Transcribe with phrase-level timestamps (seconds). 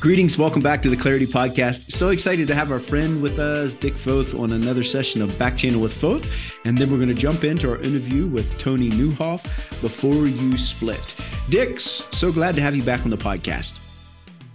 [0.00, 1.92] Greetings, welcome back to the Clarity Podcast.
[1.92, 5.58] So excited to have our friend with us, Dick Foth, on another session of Back
[5.58, 6.26] Channel with Foth.
[6.64, 9.42] And then we're going to jump into our interview with Toni Nieuwhof
[9.82, 11.14] before you split.
[11.50, 13.78] Dix, so glad to have you back on the podcast.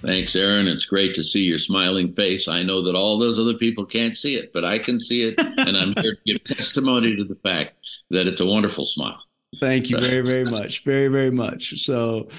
[0.02, 0.66] Thanks, Aaron.
[0.66, 2.48] It's great to see your smiling face.
[2.48, 5.36] I know that all those other people can't see it, but I can see it.
[5.59, 7.75] and I'm here to give testimony to the fact
[8.09, 9.21] that it's a wonderful smile.
[9.59, 10.83] Thank you very, very much.
[10.83, 11.83] Very, very much.
[11.83, 12.29] So,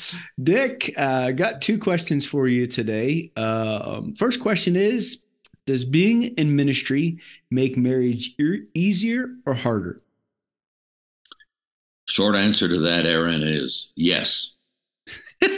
[0.42, 3.32] Dick, uh, got two questions for you today.
[3.36, 5.22] Uh, um, first question is
[5.66, 7.18] Does being in ministry
[7.50, 10.02] make marriage e- easier or harder?
[12.08, 14.52] Short answer to that, Aaron, is yes.
[15.40, 15.56] it's,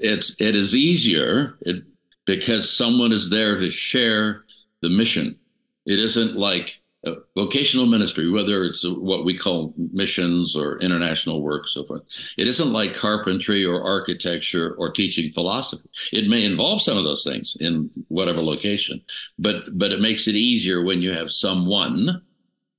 [0.00, 1.84] it's it is easier it,
[2.26, 4.44] because someone is there to share
[4.82, 5.38] the mission.
[5.86, 11.68] It isn't like uh, vocational ministry, whether it's what we call missions or international work,
[11.68, 12.02] so forth,
[12.38, 15.88] it isn't like carpentry or architecture or teaching philosophy.
[16.12, 19.02] It may involve some of those things in whatever location,
[19.38, 22.22] but but it makes it easier when you have someone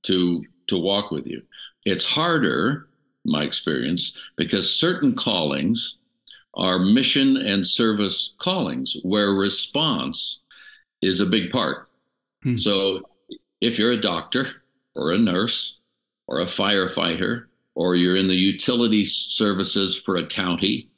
[0.04, 1.42] to to walk with you.
[1.84, 2.88] It's harder,
[3.24, 5.98] my experience, because certain callings
[6.54, 10.40] are mission and service callings where response
[11.02, 11.88] is a big part.
[12.42, 12.56] Hmm.
[12.56, 13.02] So
[13.60, 14.46] if you're a doctor
[14.94, 15.78] or a nurse
[16.26, 20.88] or a firefighter or you're in the utility services for a county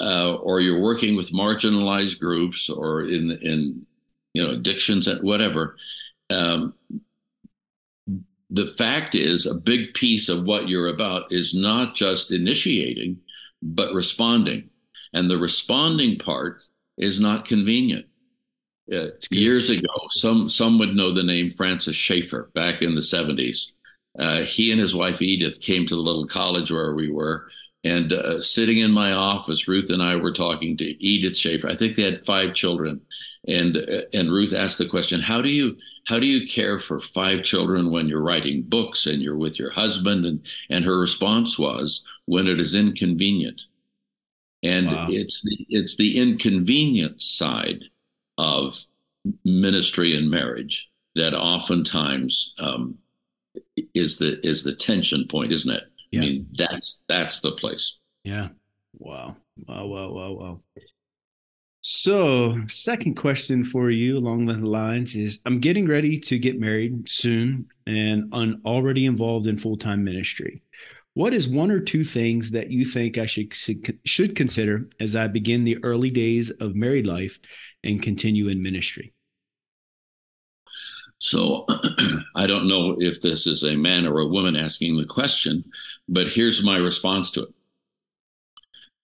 [0.00, 3.86] uh, or you're working with marginalized groups or in in
[4.32, 5.76] you know addictions and whatever
[6.30, 6.74] um,
[8.50, 13.18] the fact is a big piece of what you're about is not just initiating
[13.64, 14.68] but responding.
[15.12, 16.64] And the responding part
[16.98, 18.06] is not convenient
[18.92, 23.72] uh, years ago, some some would know the name Francis Schaeffer back in the 70s.
[24.18, 27.48] Uh, he and his wife Edith came to the little college where we were,
[27.82, 31.68] and uh, sitting in my office, Ruth and I were talking to Edith Schaeffer.
[31.68, 33.00] I think they had five children,
[33.48, 37.00] and uh, and Ruth asked the question, "How do you how do you care for
[37.00, 41.58] five children when you're writing books and you're with your husband?" And and her response
[41.58, 43.62] was, "When it is inconvenient."
[44.62, 45.08] And wow.
[45.10, 47.84] it's the it's the inconvenient side
[48.38, 48.76] of
[49.44, 52.98] ministry and marriage that oftentimes um,
[53.94, 55.84] is the is the tension point, isn't it?
[56.10, 56.20] Yeah.
[56.20, 57.98] I mean, that's that's the place.
[58.24, 58.48] Yeah.
[58.98, 59.36] Wow.
[59.66, 59.86] Wow.
[59.86, 60.12] Wow.
[60.12, 60.32] Wow.
[60.32, 60.60] Wow.
[61.86, 67.10] So, second question for you along the lines is I'm getting ready to get married
[67.10, 70.62] soon and I'm already involved in full time ministry.
[71.12, 73.52] What is one or two things that you think I should
[74.04, 77.38] should consider as I begin the early days of married life
[77.84, 79.12] and continue in ministry?
[81.18, 81.66] So
[82.36, 85.64] I don't know if this is a man or a woman asking the question,
[86.08, 87.54] but here's my response to it.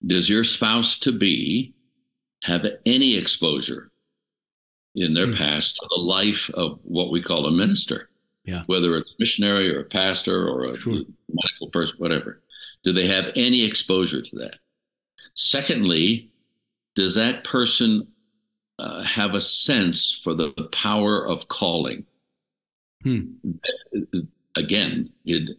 [0.07, 1.75] Does your spouse to be
[2.45, 3.91] have any exposure
[4.95, 5.37] in their mm-hmm.
[5.37, 8.11] past to the life of what we call a minister?
[8.45, 8.63] Yeah.
[8.67, 10.93] Whether it's a missionary or a pastor or a sure.
[10.93, 12.43] medical person, whatever.
[12.83, 14.59] Do they have any exposure to that?
[15.35, 16.31] Secondly,
[16.95, 18.09] does that person
[18.81, 22.07] uh, have a sense for the power of calling?
[23.03, 23.33] Hmm.
[24.57, 25.57] Again, it,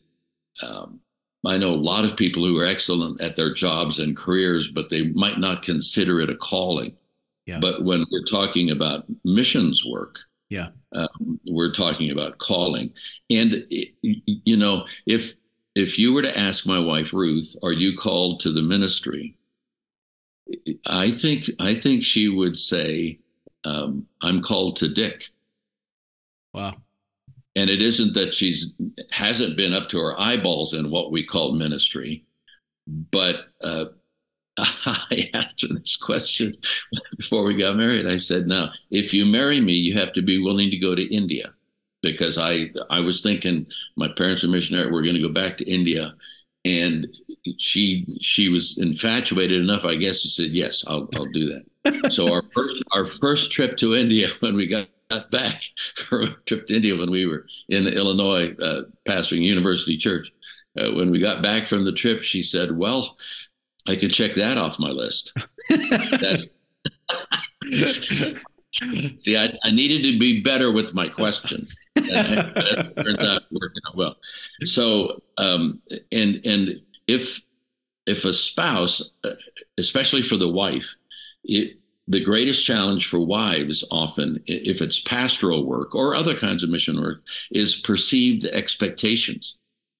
[0.64, 1.00] um,
[1.46, 4.90] I know a lot of people who are excellent at their jobs and careers, but
[4.90, 6.98] they might not consider it a calling.
[7.46, 7.60] Yeah.
[7.60, 10.68] But when we're talking about missions work, yeah.
[10.94, 12.92] Um, we're talking about calling.
[13.30, 15.34] And, you know, if,
[15.76, 19.38] if you were to ask my wife, Ruth, are you called to the ministry?
[20.86, 23.20] I think, I think she would say,
[23.64, 25.26] um, I'm called to Dick.
[26.54, 26.76] Wow.
[27.56, 28.72] And it isn't that she's
[29.12, 32.24] hasn't been up to her eyeballs in what we call ministry,
[32.88, 33.86] but uh,
[34.58, 36.56] I asked her this question
[37.18, 38.08] before we got married.
[38.08, 41.14] I said, "Now, if you marry me, you have to be willing to go to
[41.14, 41.50] India."
[42.02, 44.90] Because I, I was thinking my parents are missionary.
[44.90, 46.16] We're going to go back to India,
[46.64, 47.08] and
[47.58, 49.84] she, she was infatuated enough.
[49.84, 51.48] I guess she said, "Yes, I'll, I'll do
[51.84, 54.88] that." so our first, our first trip to India when we got
[55.32, 55.64] back
[56.08, 60.32] from a trip to India when we were in Illinois, uh, pastoring University Church.
[60.78, 63.18] Uh, when we got back from the trip, she said, "Well,
[63.88, 65.34] I could check that off my list.
[65.70, 66.50] that,
[69.20, 71.76] see, I, I, needed to be better with my questions.
[72.12, 74.16] And it turns out working out well.
[74.64, 75.82] So, um,
[76.12, 77.40] and and if
[78.06, 79.12] if a spouse,
[79.78, 80.96] especially for the wife,
[81.44, 81.78] it,
[82.08, 87.00] the greatest challenge for wives often, if it's pastoral work or other kinds of mission
[87.00, 87.22] work,
[87.52, 89.58] is perceived expectations.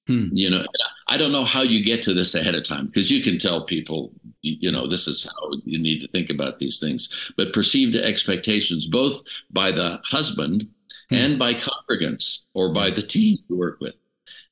[0.08, 0.28] Hmm.
[0.34, 0.66] You know,
[1.08, 3.66] I don't know how you get to this ahead of time because you can tell
[3.66, 4.12] people,
[4.42, 7.32] you know, this is how you need to think about these things.
[7.38, 9.22] But perceived expectations, both
[9.52, 10.68] by the husband
[11.12, 11.18] hmm.
[11.18, 13.94] and by congregants or by the team you work with.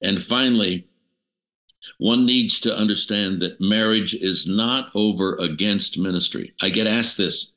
[0.01, 0.88] And finally,
[1.97, 6.53] one needs to understand that marriage is not over against ministry.
[6.61, 7.51] I get asked this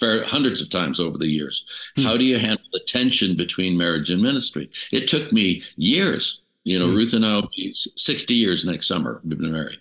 [0.00, 1.64] hundreds of times over the years.
[1.96, 2.02] Hmm.
[2.02, 4.70] How do you handle the tension between marriage and ministry?
[4.92, 6.42] It took me years.
[6.64, 6.96] You know, hmm.
[6.96, 9.20] Ruth and I will be 60 years next summer.
[9.24, 9.78] We've been married.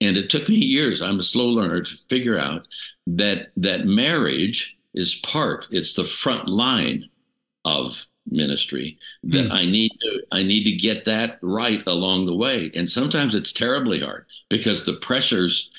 [0.00, 1.00] And it took me years.
[1.00, 2.68] I'm a slow learner to figure out
[3.06, 7.08] that that marriage is part, it's the front line
[7.68, 9.52] of ministry that mm.
[9.52, 12.70] I need to I need to get that right along the way.
[12.74, 15.70] And sometimes it's terribly hard because the pressures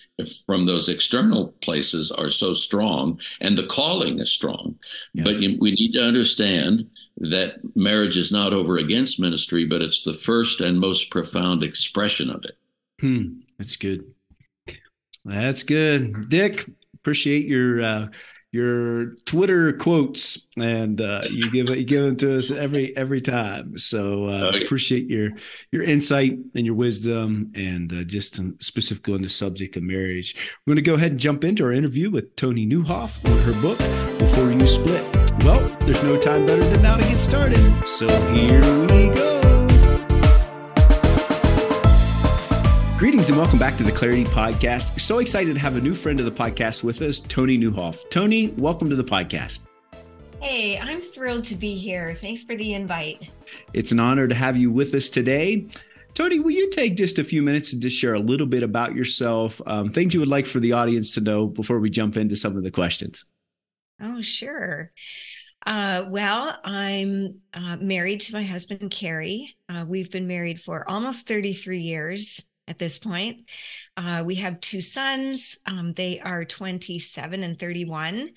[0.45, 4.77] from those external places are so strong and the calling is strong.
[5.13, 5.23] Yeah.
[5.23, 10.03] But you, we need to understand that marriage is not over against ministry, but it's
[10.03, 12.57] the first and most profound expression of it.
[12.99, 13.39] Hmm.
[13.57, 14.03] That's good.
[15.23, 16.29] That's good.
[16.29, 18.07] Dick, appreciate your uh,
[18.51, 23.77] your Twitter quotes, and uh, you give you give them to us every every time.
[23.77, 24.63] So uh, okay.
[24.63, 25.31] appreciate your
[25.71, 30.35] your insight and your wisdom, and uh, just specifically on the subject of marriage.
[30.65, 33.61] We're going to go ahead and jump into our interview with Toni Nieuwhof on her
[33.61, 33.77] book
[34.19, 35.03] Before You Split.
[35.43, 37.87] Well, there's no time better than now to get started.
[37.87, 39.38] So here we go.
[42.99, 44.99] Greetings and welcome back to the Clarity Podcast.
[44.99, 48.09] So excited to have a new friend of the podcast with us, Toni Nieuwhof.
[48.09, 49.61] Toni, welcome to the podcast.
[50.41, 52.17] Hey, I'm thrilled to be here.
[52.19, 53.31] Thanks for the invite.
[53.71, 55.69] It's an honor to have you with us today.
[56.13, 58.93] Toni, will you take just a few minutes to just share a little bit about
[58.93, 62.35] yourself, um, things you would like for the audience to know before we jump into
[62.35, 63.23] some of the questions?
[64.01, 64.91] Oh, sure.
[65.65, 69.55] Uh, well, I'm uh, married to my husband, Carey.
[69.69, 73.49] Uh, we've been married for almost 33 years at this point.
[73.97, 75.57] Uh, we have two sons.
[75.65, 78.29] Um, they are 27 and 31,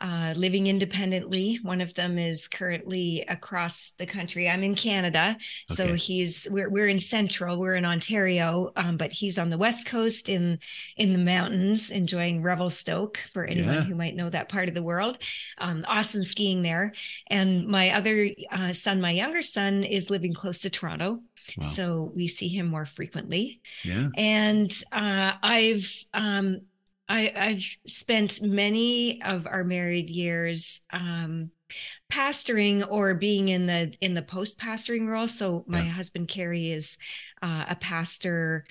[0.00, 1.58] uh, living independently.
[1.62, 4.48] One of them is currently across the country.
[4.48, 5.38] I'm in Canada, okay.
[5.66, 7.58] so he's we're we're in Central.
[7.58, 10.60] We're in Ontario, um, but he's on the West Coast in
[10.96, 13.18] in the mountains, enjoying Revelstoke.
[13.32, 13.82] For anyone yeah.
[13.82, 15.18] who might know that part of the world,
[15.58, 16.92] um, awesome skiing there.
[17.28, 21.22] And my other uh, son, my younger son, is living close to Toronto.
[21.56, 21.64] Wow.
[21.64, 23.60] So we see him more frequently.
[23.84, 24.08] Yeah.
[24.16, 26.60] And uh, I've um,
[27.08, 31.50] I, have spent many of our married years um,
[32.12, 35.28] pastoring or being in the in the post pastoring role.
[35.28, 35.90] So my yeah.
[35.90, 36.98] husband Carey is
[37.42, 38.64] uh, a pastor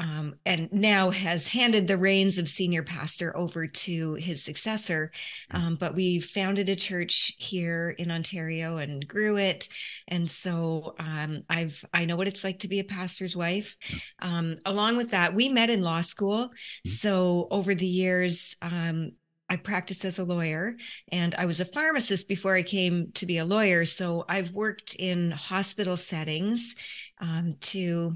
[0.00, 5.12] um, and now has handed the reins of senior pastor over to his successor.
[5.52, 5.58] Mm.
[5.60, 9.68] Um, but we founded a church here in Ontario and grew it,
[10.08, 13.76] and so um, I've I know what it's like to be a pastor's wife.
[14.20, 16.90] Um, along with that, we met in law school, mm.
[16.90, 18.56] so over the years.
[18.62, 19.12] Um,
[19.52, 20.76] I practiced as a lawyer
[21.10, 23.84] and I was a pharmacist before I came to be a lawyer.
[23.84, 26.76] So I've worked in hospital settings
[27.20, 28.14] um, to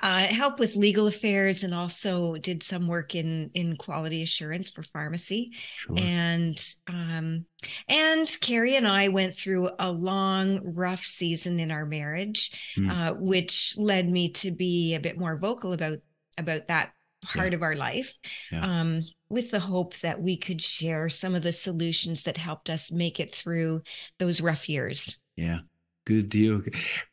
[0.00, 4.82] uh, help with legal affairs and also did some work in in quality assurance for
[4.82, 5.96] pharmacy sure.
[5.98, 7.44] and um,
[7.88, 12.90] and Carey and i went through a long rough season in our marriage mm.
[12.90, 15.98] uh, which led me to be a bit more vocal about
[16.38, 16.92] about that
[17.22, 17.56] part yeah.
[17.56, 18.18] of our life
[18.50, 18.80] yeah.
[18.80, 22.92] um, with the hope that we could share some of the solutions that helped us
[22.92, 23.80] make it through
[24.18, 25.60] those rough years yeah
[26.06, 26.60] Good deal.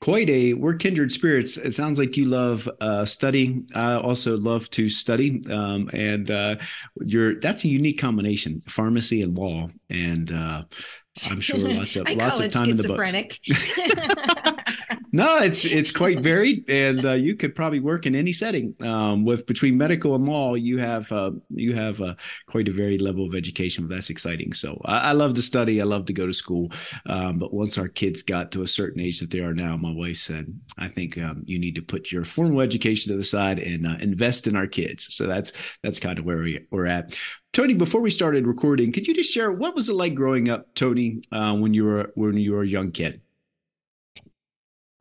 [0.01, 1.55] Quite a we're kindred spirits.
[1.55, 3.69] It sounds like you love uh, studying.
[3.73, 6.57] I also love to study, um, and uh,
[6.99, 9.69] you're that's a unique combination: pharmacy and law.
[9.89, 10.63] And uh,
[11.23, 13.13] I'm sure lots of lots of time in the books.
[15.13, 18.73] no, it's it's quite varied, and uh, you could probably work in any setting.
[18.81, 22.15] Um, with between medical and law, you have uh, you have uh,
[22.47, 23.87] quite a varied level of education.
[23.87, 24.53] But that's exciting.
[24.53, 25.81] So I, I love to study.
[25.81, 26.71] I love to go to school.
[27.07, 29.91] Um, but once our kids got to a certain age that they are now, my
[29.91, 33.59] wife said, "I think um, you need to put your formal education to the side
[33.59, 35.51] and uh, invest in our kids." So that's
[35.83, 37.17] that's kind of where we, we're at.
[37.51, 40.73] Toni, before we started recording, could you just share what was it like growing up,
[40.73, 43.21] Toni, uh, when you were when you were a young kid?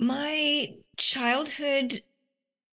[0.00, 2.02] My childhood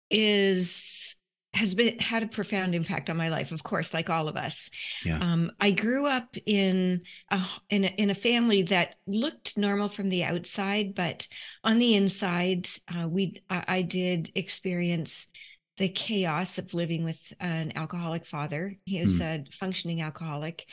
[0.10, 1.16] is
[1.54, 4.70] has been had a profound impact on my life of course like all of us
[5.04, 5.18] yeah.
[5.20, 10.10] um, i grew up in a, in a, in a family that looked normal from
[10.10, 11.28] the outside but
[11.64, 15.28] on the inside uh, we I, I, did experience
[15.78, 19.48] the chaos of living with an alcoholic father he was mm.
[19.48, 20.66] a functioning alcoholic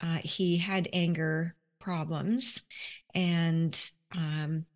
[0.00, 2.62] uh, he had anger problems
[3.14, 4.66] and um,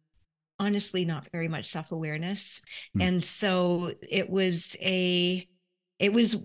[0.61, 2.63] honestly not very much self-awareness
[2.97, 3.03] mm.
[3.03, 5.49] and so it was a
[5.99, 6.37] it was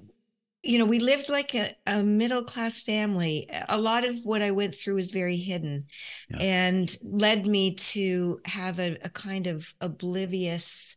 [0.64, 4.50] you know we lived like a, a middle class family a lot of what i
[4.50, 5.86] went through was very hidden
[6.30, 6.38] yeah.
[6.38, 10.96] and led me to have a, a kind of oblivious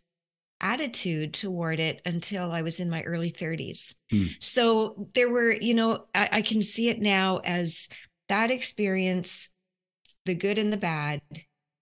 [0.60, 3.94] attitude toward it until I was in my early 30s.
[4.10, 4.24] Hmm.
[4.40, 7.88] So there were, you know, I, I, can see it now as
[8.28, 9.50] that experience,
[10.24, 11.20] the good and the bad,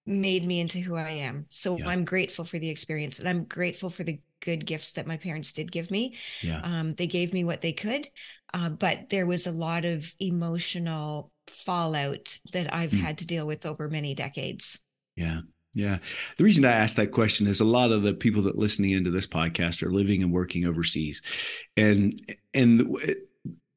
[0.06, 1.46] made me into who I am.
[1.48, 1.88] So yeah.
[1.88, 5.52] I'm grateful for the experience and I'm grateful for the good gifts that my parents
[5.52, 6.14] did give me.
[6.42, 6.60] Yeah.
[6.62, 8.08] Um, they gave me what they could,
[8.54, 12.98] uh, but there was a lot of emotional fallout that I've hmm.
[12.98, 14.78] had to deal with over many decades.
[15.16, 15.40] Yeah.
[15.74, 15.98] Yeah.
[16.38, 19.10] The reason I asked that question is a lot of the people that listening into
[19.10, 21.20] this podcast are living and working overseas.
[21.76, 22.18] And
[22.54, 22.96] and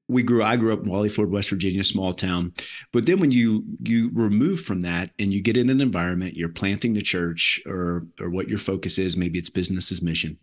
[0.10, 2.52] we grew I grew up in Wally Ford, West Virginia, small town.
[2.92, 6.50] But then when you you remove from that and you get in an environment, you're
[6.50, 10.38] planting the church or or what your focus is, maybe it's business as mission.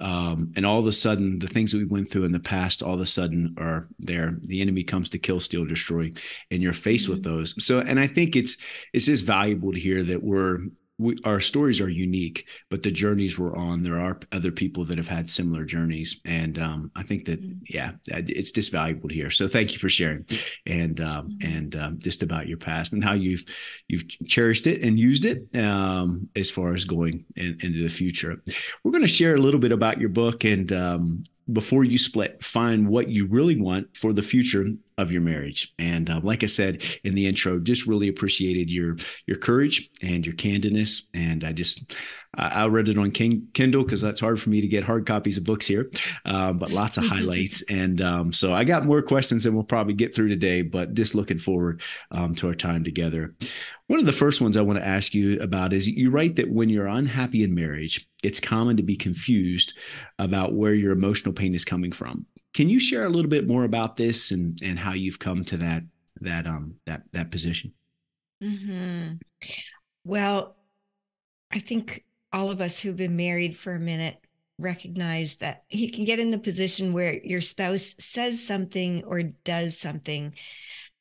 [0.00, 2.82] Um, and all of a sudden the things that we went through in the past
[2.82, 4.36] all of a sudden are there.
[4.40, 6.12] The enemy comes to kill, steal, destroy,
[6.50, 7.12] and you're faced mm-hmm.
[7.12, 7.54] with those.
[7.64, 8.56] So and I think it's
[8.92, 10.58] it's just valuable to hear that we're
[11.02, 14.96] we, our stories are unique, but the journeys we're on, there are other people that
[14.98, 17.58] have had similar journeys, and um, I think that mm-hmm.
[17.68, 19.30] yeah, it's just valuable to hear.
[19.30, 20.24] So thank you for sharing,
[20.66, 21.56] and um, mm-hmm.
[21.56, 23.44] and um, just about your past and how you've
[23.88, 28.42] you've cherished it and used it um, as far as going in, into the future.
[28.82, 32.42] We're going to share a little bit about your book and um, before you split,
[32.42, 34.66] find what you really want for the future
[35.02, 35.72] of your marriage.
[35.78, 40.24] And uh, like I said in the intro, just really appreciated your your courage and
[40.24, 41.02] your candidness.
[41.12, 41.94] And I just
[42.34, 45.36] I read it on King, Kindle because that's hard for me to get hard copies
[45.36, 45.90] of books here,
[46.24, 47.62] um, but lots of highlights.
[47.68, 51.14] And um, so I got more questions than we'll probably get through today, but just
[51.14, 53.34] looking forward um, to our time together.
[53.88, 56.50] One of the first ones I want to ask you about is you write that
[56.50, 59.74] when you're unhappy in marriage, it's common to be confused
[60.18, 62.24] about where your emotional pain is coming from.
[62.54, 65.56] Can you share a little bit more about this and and how you've come to
[65.58, 65.82] that
[66.20, 67.72] that um that that position?
[68.42, 69.14] Mm-hmm.
[70.04, 70.56] Well,
[71.50, 74.18] I think all of us who've been married for a minute
[74.58, 79.78] recognize that you can get in the position where your spouse says something or does
[79.78, 80.34] something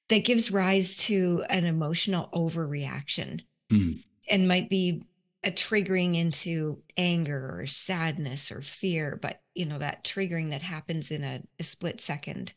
[0.10, 3.42] that gives rise to an emotional overreaction
[3.72, 4.04] mm.
[4.30, 5.04] and might be
[5.44, 11.12] a triggering into anger or sadness or fear but you know that triggering that happens
[11.12, 12.54] in a, a split second.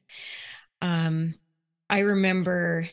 [0.81, 1.35] Um
[1.91, 2.89] i remember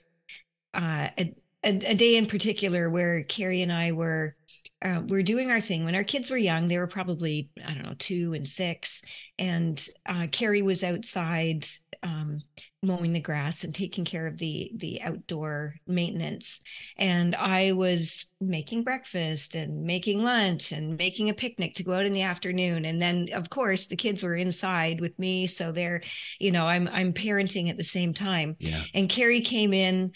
[0.74, 4.36] uh a, a, a day in particular where Carey and i were
[4.84, 5.86] uh, we are doing our thing.
[5.86, 9.02] When our kids were young they were probably i don't know two and six
[9.38, 11.66] and uh, carrie was outside
[12.04, 12.40] um,
[12.84, 16.62] mowing the grass and taking care of the the outdoor maintenance.
[16.98, 22.06] And i was making breakfast and making lunch and making a picnic to go out
[22.06, 22.86] in the afternoon.
[22.86, 25.46] And then of course the kids were inside with me.
[25.46, 26.02] So they're
[26.40, 28.56] you know i'm i'm parenting at the same time.
[28.60, 28.82] Yeah.
[28.96, 30.12] and Carey came in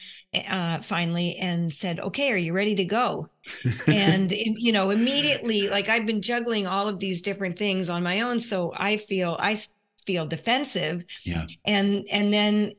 [0.49, 3.29] uh, finally and said okay are you ready to go?
[3.87, 8.21] And you know immediately like i've been juggling all of these different things on my
[8.21, 8.39] own.
[8.39, 9.55] So i feel i
[10.05, 12.71] feel defensive yeah and and then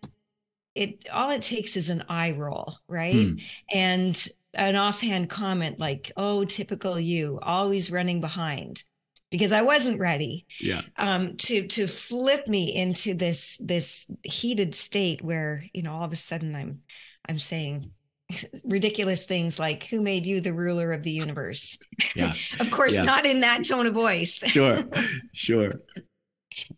[0.74, 3.34] it all it takes is an eye roll right hmm.
[3.72, 8.84] and an offhand comment like oh typical you always running behind
[9.30, 10.46] because I wasn't ready.
[10.60, 10.82] Yeah.
[10.96, 16.12] Um, to to flip me into this this heated state where you know all of
[16.12, 16.80] a sudden I'm
[17.28, 17.90] I'm saying
[18.64, 21.78] ridiculous things like who made you the ruler of the universe.
[22.14, 22.34] Yeah.
[22.60, 23.02] of course, yeah.
[23.02, 24.38] not in that tone of voice.
[24.38, 24.78] sure.
[25.32, 25.72] Sure.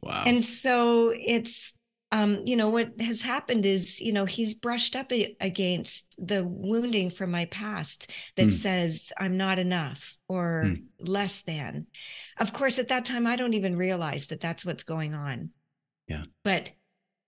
[0.02, 0.24] Wow.
[0.26, 1.74] And so it's
[2.10, 7.10] um, you know, what has happened is, you know, he's brushed up against the wounding
[7.10, 8.52] from my past that mm.
[8.52, 10.84] says I'm not enough or mm.
[10.98, 11.86] less than.
[12.38, 15.50] Of course, at that time, I don't even realize that that's what's going on.
[16.06, 16.24] Yeah.
[16.44, 16.70] But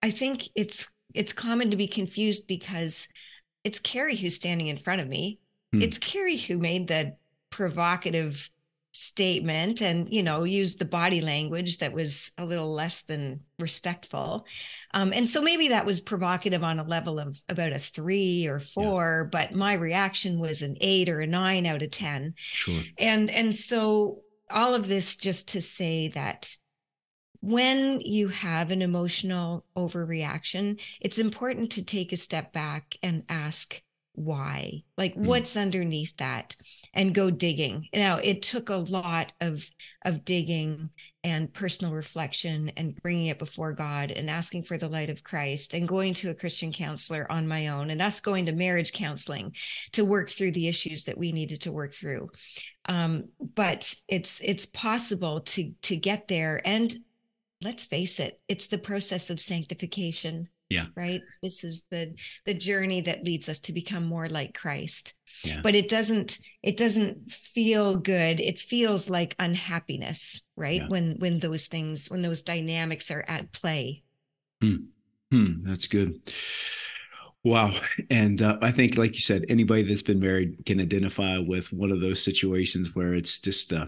[0.02, 3.06] I think it's it's common to be confused because
[3.64, 5.40] it's Carey who's standing in front of me.
[5.74, 5.82] Mm.
[5.82, 7.16] It's Carey who made the
[7.50, 8.48] provocative
[9.00, 14.46] statement and you know used the body language that was a little less than respectful.
[14.92, 18.60] Um, and so maybe that was provocative on a level of about a three or
[18.60, 19.28] four yeah.
[19.30, 22.34] but my reaction was an eight or a nine out of ten.
[22.36, 22.80] Sure.
[22.98, 26.54] And and so all of this just to say that
[27.40, 33.80] when you have an emotional overreaction it's important to take a step back and ask
[34.14, 34.82] why?
[34.96, 35.24] Like mm.
[35.24, 36.56] what's underneath that?
[36.92, 37.88] And go digging.
[37.94, 39.64] Now it took a lot of
[40.04, 40.90] of digging
[41.22, 45.74] and personal reflection and bringing it before god and asking for the light of christ
[45.74, 49.54] and going to a christian counselor on my own and us going to marriage counseling
[49.92, 52.30] to work through the issues that we needed to work through.
[52.86, 53.24] Um,
[53.54, 56.60] but it's it's possible to to get there.
[56.64, 56.94] And
[57.62, 62.14] let's face it it's the process of sanctification yeah right this is the
[62.46, 65.12] the journey that leads us to become more like christ
[65.44, 65.60] yeah.
[65.62, 70.88] but it doesn't it doesn't feel good it feels like unhappiness right yeah.
[70.88, 74.02] when when those things when those dynamics are at play
[74.62, 74.76] hmm.
[75.30, 75.64] Hmm.
[75.64, 76.20] that's good
[77.42, 77.72] Wow.
[78.10, 81.90] And uh, I think, like you said, anybody that's been married can identify with one
[81.90, 83.86] of those situations where it's just uh,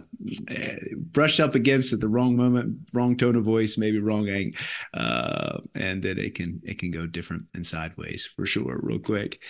[0.49, 4.55] eh, brushed up against at the wrong moment, wrong tone of voice, maybe wrong ang,
[4.95, 9.43] uh, and that it can it can go different and sideways for sure, real quick.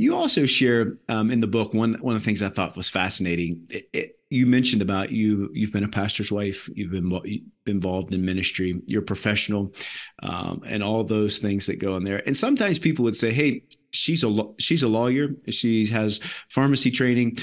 [0.00, 2.88] You also share um, in the book one one of the things I thought was
[2.88, 3.66] fascinating.
[3.68, 8.24] It, it, you mentioned about you you've been a pastor's wife you've been involved in
[8.24, 9.74] ministry you're professional
[10.22, 13.64] um, and all those things that go in there and sometimes people would say hey
[13.92, 15.28] she's a she's a lawyer.
[15.48, 16.18] She has
[16.48, 17.38] pharmacy training.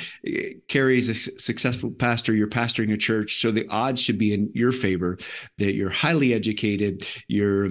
[0.67, 2.33] Carey's a successful pastor.
[2.33, 5.17] You're pastoring a church, so the odds should be in your favor.
[5.57, 7.69] That you're highly educated, you're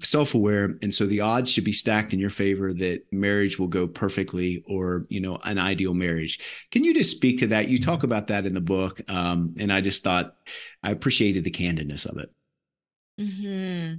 [0.00, 3.86] self-aware, and so the odds should be stacked in your favor that marriage will go
[3.86, 6.40] perfectly, or you know, an ideal marriage.
[6.70, 7.68] Can you just speak to that?
[7.68, 10.36] You talk about that in the book, um, and I just thought
[10.82, 12.30] I appreciated the candidness of it.
[13.18, 13.98] Hmm.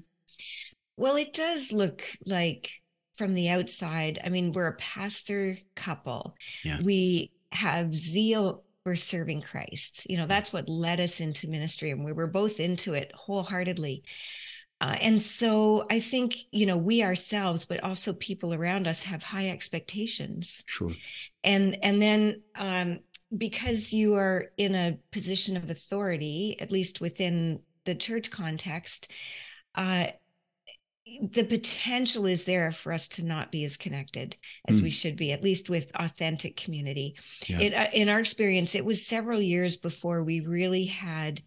[0.98, 2.72] Well, it does look like
[3.18, 6.36] from the outside, I mean, we're a pastor couple.
[6.64, 6.82] Yeah.
[6.82, 10.10] We have zeal for serving Christ.
[10.10, 14.04] You know, that's what led us into ministry, and we were both into it wholeheartedly.
[14.82, 19.24] Uh, and so I think, you know, we ourselves, but also people around us have
[19.24, 20.64] high expectations.
[20.68, 20.92] Sure.
[21.44, 23.00] And and then um,
[23.36, 29.10] because you are in a position of authority, at least within the church context,
[29.76, 30.08] uh,
[31.22, 34.36] the potential is there for us to not be as connected
[34.68, 34.84] as mm.
[34.84, 37.16] we should be at least with authentic community
[37.48, 37.60] yeah.
[37.60, 41.42] it, uh, in our experience it was several years before we really had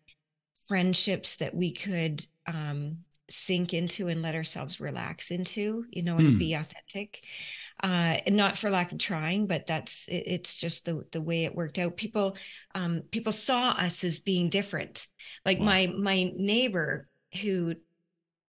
[0.68, 2.98] friendships that we could um,
[3.30, 6.38] sink into and let ourselves relax into you know and mm.
[6.38, 7.24] be authentic
[7.82, 11.44] uh, and not for lack of trying but that's it, it's just the the way
[11.44, 12.36] it worked out people
[12.74, 15.08] um, people saw us as being different
[15.44, 15.64] like wow.
[15.64, 17.08] my my neighbor
[17.42, 17.74] who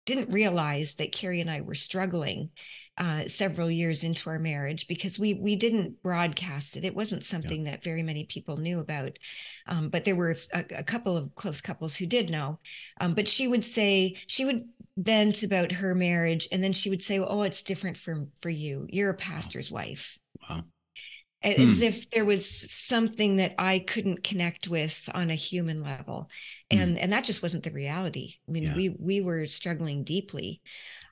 [0.10, 2.50] didn't realize that Carey and I were struggling
[2.98, 6.84] uh, several years into our marriage because we we didn't broadcast it.
[6.84, 7.72] It wasn't something yeah.
[7.72, 9.18] that very many people knew about,
[9.68, 12.60] um, but there were a, a, couple of close couples who did know.
[13.00, 14.68] Um, but she would say she would
[14.98, 18.86] vent about her marriage, and then she would say, "Oh, it's different for for you.
[18.90, 19.82] You're a pastor's wow.
[19.82, 20.18] wife."
[20.50, 20.64] Wow
[21.42, 21.84] as hmm.
[21.84, 26.30] if there was something that I couldn't connect with on a human level,
[26.72, 26.80] hmm.
[26.80, 26.98] and hmm.
[27.04, 28.36] and that just wasn't the reality.
[28.48, 28.76] I mean, yeah.
[28.76, 30.62] we we were struggling deeply.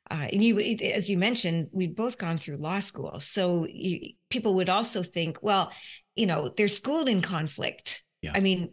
[0.10, 4.56] Uh, and you, as you mentioned, we'd both gone through law school, so you, people
[4.56, 5.70] would also think, well,
[6.16, 8.04] you know, they're schooled in conflict.
[8.22, 8.32] Yeah.
[8.34, 8.70] I mean,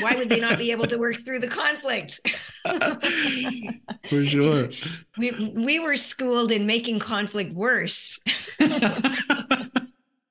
[0.00, 2.20] why would they not be able to work through the conflict?
[4.08, 4.70] For sure.
[5.18, 8.20] We we were schooled in making conflict worse.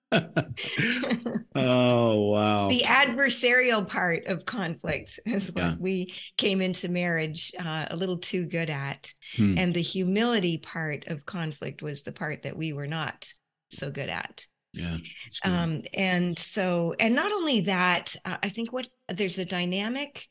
[1.56, 5.76] oh wow the adversarial part of conflict is what yeah.
[5.80, 9.56] we came into marriage uh, a little too good at hmm.
[9.58, 13.34] and the humility part of conflict was the part that we were not
[13.70, 14.98] so good at yeah
[15.44, 20.26] um, and so and not only that uh, i think what there's a dynamic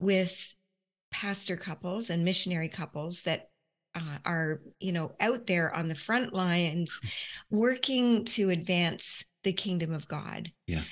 [0.00, 0.54] with
[1.10, 3.48] pastor couples and missionary couples that
[3.94, 7.00] uh, are you know out there on the front lines
[7.50, 10.52] working to advance the kingdom of god.
[10.66, 10.82] Yeah.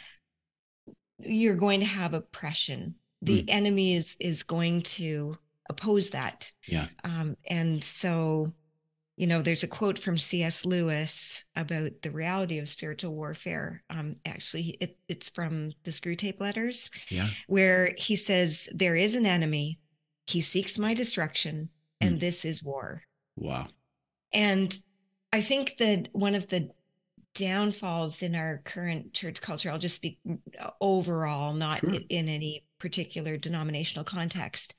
[1.18, 2.96] You're going to have oppression.
[3.22, 3.46] The mm.
[3.48, 6.50] enemy is is going to oppose that.
[6.66, 6.86] Yeah.
[7.04, 8.52] Um, and so
[9.16, 13.82] you know there's a quote from cs lewis about the reality of spiritual warfare.
[13.90, 17.28] Um, actually it, it's from the Screwtape Letters yeah.
[17.46, 19.78] where he says there is an enemy.
[20.26, 22.20] He seeks my destruction and mm.
[22.20, 23.02] this is war.
[23.36, 23.68] Wow.
[24.32, 24.78] And
[25.32, 26.70] I think that one of the
[27.34, 30.18] downfalls in our current church culture, I'll just speak
[30.80, 31.94] overall, not sure.
[32.08, 34.74] in any particular denominational context,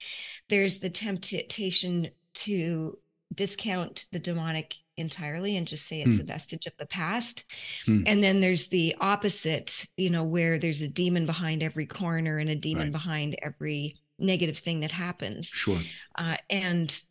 [0.50, 2.98] there's the temptation to
[3.34, 6.24] discount the demonic entirely and just say it's hmm.
[6.24, 7.46] a vestige of the past.
[7.86, 8.04] Hmm.
[8.08, 12.50] And then there's the opposite, you know, where there's a demon behind every corner and
[12.50, 12.92] a demon right.
[12.92, 15.48] behind every negative thing that happens.
[15.50, 15.80] Sure.
[16.16, 17.04] Uh, and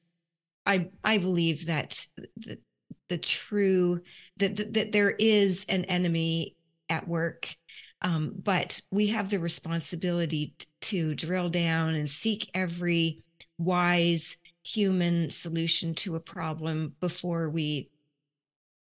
[0.65, 2.59] I I believe that the,
[3.09, 4.01] the true
[4.39, 6.57] that, that, that there is an enemy
[6.89, 7.57] at work
[8.03, 13.23] um, but we have the responsibility to drill down and seek every
[13.59, 17.89] wise human solution to a problem before we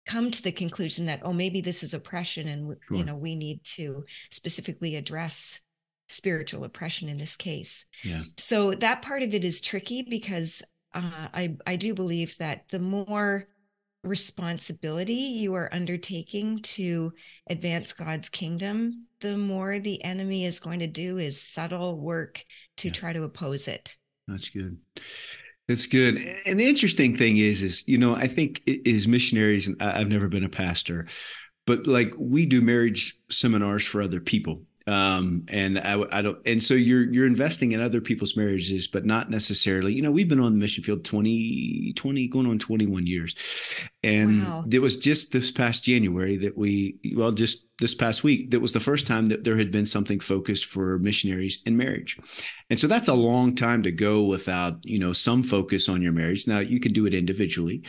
[0.06, 2.98] come to the conclusion that oh maybe this is oppression and sure.
[2.98, 5.62] you know we need to specifically address
[6.08, 10.62] spiritual oppression in this case yeah so that part of it is tricky because
[10.94, 13.48] uh, i i do believe that the more
[14.06, 17.12] responsibility you are undertaking to
[17.50, 22.44] advance God's kingdom, the more the enemy is going to do is subtle work
[22.78, 22.94] to yeah.
[22.94, 23.96] try to oppose it.
[24.28, 24.78] That's good.
[25.68, 26.18] That's good.
[26.46, 30.28] And the interesting thing is, is you know, I think as missionaries, and I've never
[30.28, 31.08] been a pastor,
[31.66, 36.64] but like we do marriage seminars for other people um, and I, I don't and
[36.64, 40.40] so you're you're investing in other people's marriages but not necessarily you know we've been
[40.40, 43.36] on the mission field 20 20 going on 21 years.
[44.04, 44.64] And wow.
[44.70, 48.72] it was just this past january that we well just this past week that was
[48.72, 52.18] the first time that there had been something focused for missionaries in marriage.
[52.70, 56.12] And so that's a long time to go without you know some focus on your
[56.12, 56.48] marriage.
[56.48, 57.84] Now you can do it individually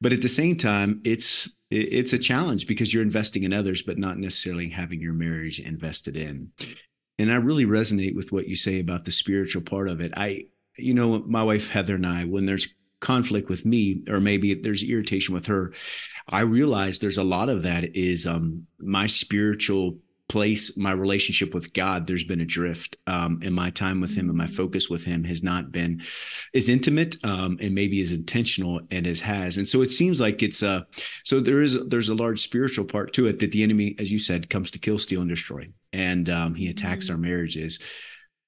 [0.00, 3.98] but at the same time it's it's a challenge because you're investing in others but
[3.98, 6.50] not necessarily having your marriage invested in.
[7.18, 10.12] And i really resonate with what you say about the spiritual part of it.
[10.16, 10.44] I
[10.76, 12.68] you know my wife heather and i when there's
[13.00, 15.72] conflict with me or maybe there's irritation with her
[16.28, 21.72] i realize there's a lot of that is um my spiritual place my relationship with
[21.74, 22.96] god there's been a drift.
[23.06, 24.56] Um in my time with him and my mm.
[24.56, 26.02] focus with him has not been
[26.54, 29.58] as intimate um and maybe as intentional and as has.
[29.58, 30.82] And so it seems like it's uh
[31.24, 34.18] so there is there's a large spiritual part to it that the enemy as you
[34.18, 35.68] said comes to kill steal and destroy.
[35.92, 37.16] And um he attacks mm-hmm.
[37.16, 37.78] our marriages.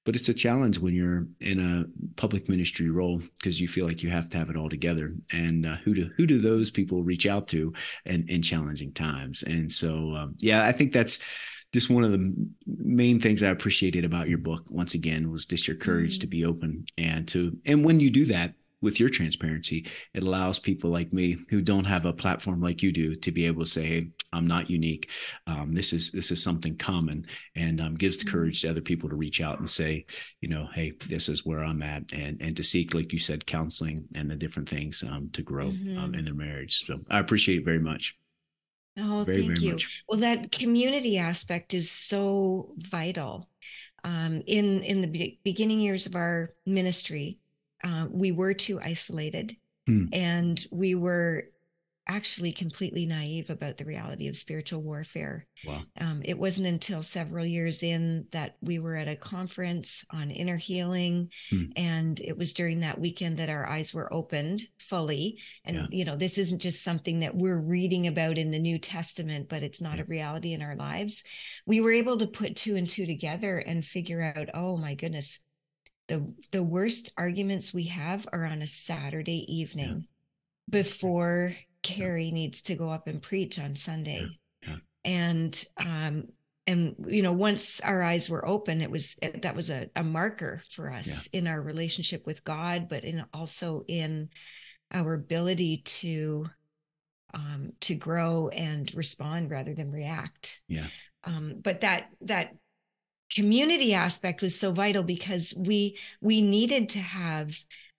[0.03, 1.85] But it's a challenge when you're in a
[2.15, 5.13] public ministry role because you feel like you have to have it all together.
[5.33, 7.73] And uh, who do who do those people reach out to
[8.05, 9.43] in, in challenging times?
[9.43, 11.19] And so um, yeah i think that's
[11.77, 12.33] just one of the
[12.65, 16.21] main things I appreciated about your book once again was just your courage mm-hmm.
[16.21, 20.57] to be open and to and when you do that with your transparency, it allows
[20.57, 23.69] people like me who don't have a platform like you do to be able to
[23.69, 25.09] say, "Hey, I'm not unique.
[25.45, 28.35] Um, this is this is something common," and um, gives the mm-hmm.
[28.35, 30.05] courage to other people to reach out and say,
[30.41, 33.45] "You know, hey, this is where I'm at," and and to seek, like you said,
[33.45, 36.15] counseling and the different things um, to grow um, mm-hmm.
[36.15, 36.85] in their marriage.
[36.85, 38.15] So I appreciate it very much.
[38.99, 39.71] Oh, very, thank very you.
[39.73, 40.03] Much.
[40.07, 43.49] Well, that community aspect is so vital.
[44.03, 47.39] Um, in in the be- beginning years of our ministry,
[47.83, 49.55] uh, we were too isolated,
[49.85, 50.05] hmm.
[50.13, 51.49] and we were
[52.07, 55.45] actually completely naive about the reality of spiritual warfare.
[55.65, 55.81] Wow.
[55.99, 60.57] Um, it wasn't until several years in that we were at a conference on inner
[60.57, 61.29] healing.
[61.49, 61.65] Hmm.
[61.75, 65.39] And it was during that weekend that our eyes were opened fully.
[65.65, 65.85] And, yeah.
[65.89, 69.63] you know, this isn't just something that we're reading about in the New Testament, but
[69.63, 70.03] it's not yeah.
[70.03, 71.23] a reality in our lives.
[71.65, 75.39] We were able to put two and two together and figure out, oh my goodness,
[76.07, 79.87] the, the worst arguments we have are on a Saturday evening.
[79.87, 80.05] Yeah
[80.69, 81.55] before
[81.87, 84.27] Carey needs to go up and preach on Sunday.
[84.63, 84.69] Yeah.
[84.69, 84.77] Yeah.
[85.05, 86.27] And um
[86.67, 90.61] and you know once our eyes were open it was that was a, a marker
[90.69, 91.39] for us yeah.
[91.39, 94.29] in our relationship with god but in also in
[94.91, 96.45] our ability to
[97.33, 100.87] um to grow and respond rather than react yeah
[101.23, 102.51] um but that that
[103.33, 107.57] community aspect was so vital because we we needed to have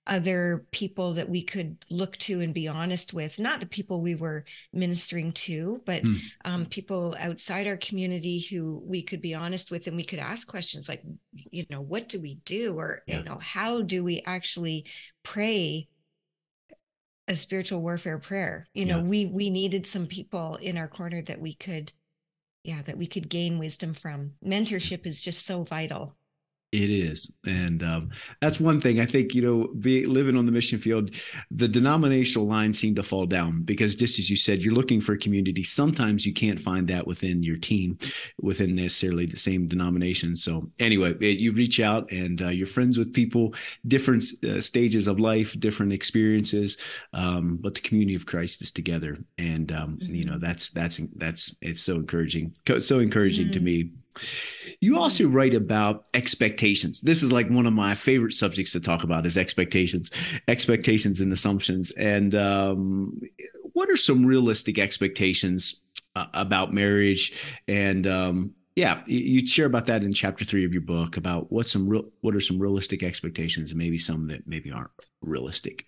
[0.09, 4.15] other people that we could look to and be honest with not the people we
[4.15, 6.19] were ministering to but mm.
[6.45, 10.49] um, people outside our community who we could be honest with and we could ask
[10.49, 13.19] questions like you know what do we do or yeah.
[13.19, 14.85] you know how do we actually
[15.23, 15.87] pray
[17.29, 19.05] a spiritual warfare prayer you know yeah.
[19.05, 21.93] we we needed some people in our corner that we could
[22.65, 26.17] yeah that we could gain wisdom from mentorship is just so vital
[26.71, 28.11] it is, and um,
[28.43, 29.35] that's one thing I think.
[29.35, 31.13] You know, be, living on the mission field,
[31.51, 35.17] the denominational lines seem to fall down because, just as you said, you're looking for
[35.17, 35.65] community.
[35.65, 37.99] Sometimes you can't find that within your team,
[38.43, 40.37] within necessarily the same denomination.
[40.37, 43.55] So, anyway, it, you reach out and uh, you're friends with people,
[43.87, 46.77] different uh, stages of life, different experiences,
[47.15, 50.15] um, but the community of Christ is together, and um, mm-hmm.
[50.15, 53.53] you know that's that's that's it's so encouraging, so encouraging mm-hmm.
[53.53, 53.91] to me
[54.81, 57.01] you also write about expectations.
[57.01, 60.11] This is like one of my favorite subjects to talk about is expectations,
[60.47, 61.91] expectations and assumptions.
[61.93, 63.21] And um,
[63.73, 65.83] what are some realistic expectations
[66.15, 67.33] uh, about marriage?
[67.67, 71.67] And um, yeah, you share about that in chapter three of your book about what
[71.67, 75.88] some real, what are some realistic expectations, and maybe some that maybe aren't realistic.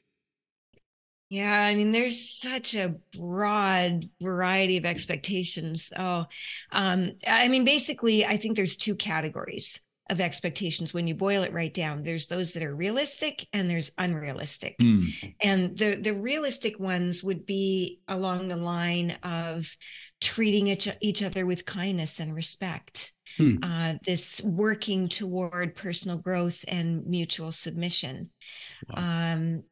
[1.30, 5.92] Yeah, I mean, there's such a broad variety of expectations.
[5.96, 6.26] Oh,
[6.72, 11.52] um, I mean, basically, I think there's two categories of expectations when you boil it
[11.52, 12.02] right down.
[12.02, 14.76] There's those that are realistic and there's unrealistic.
[14.78, 15.34] Mm.
[15.40, 19.70] And the the realistic ones would be along the line of
[20.20, 23.12] treating each, each other with kindness and respect.
[23.36, 23.56] Hmm.
[23.62, 28.30] Uh, this working toward personal growth and mutual submission.
[28.88, 29.34] Wow.
[29.34, 29.62] Um,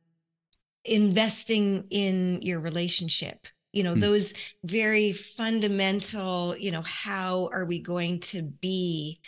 [0.85, 4.01] investing in your relationship you know mm.
[4.01, 9.21] those very fundamental you know how are we going to be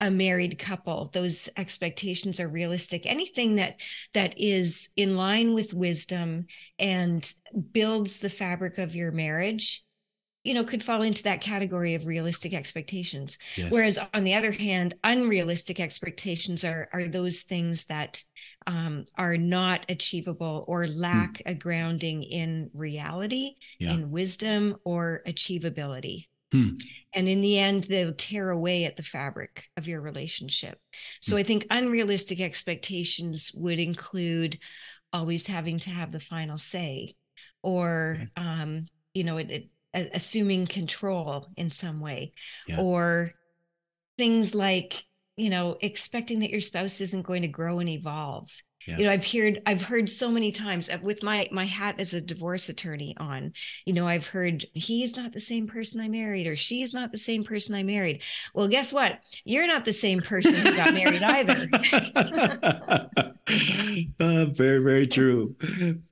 [0.00, 3.76] a married couple those expectations are realistic anything that
[4.14, 6.46] that is in line with wisdom
[6.78, 7.32] and
[7.72, 9.84] builds the fabric of your marriage
[10.48, 13.70] you know could fall into that category of realistic expectations yes.
[13.70, 18.24] whereas on the other hand unrealistic expectations are are those things that
[18.66, 20.92] um, are not achievable or hmm.
[20.92, 21.50] lack hmm.
[21.50, 23.92] a grounding in reality yeah.
[23.92, 26.70] in wisdom or achievability hmm.
[27.12, 30.78] and in the end they'll tear away at the fabric of your relationship
[31.20, 31.40] so hmm.
[31.40, 34.58] i think unrealistic expectations would include
[35.12, 37.14] always having to have the final say
[37.62, 38.30] or okay.
[38.36, 42.32] um, you know it, it assuming control in some way
[42.66, 42.80] yeah.
[42.80, 43.32] or
[44.16, 45.02] things like
[45.36, 48.50] you know expecting that your spouse isn't going to grow and evolve
[48.88, 48.98] yeah.
[48.98, 52.14] you know i've heard i've heard so many times uh, with my my hat as
[52.14, 53.52] a divorce attorney on
[53.84, 57.18] you know i've heard he's not the same person i married or she's not the
[57.18, 58.22] same person i married.
[58.54, 59.20] Well guess what?
[59.44, 61.68] You're not the same person who got married either.
[64.20, 65.56] Uh, very very true.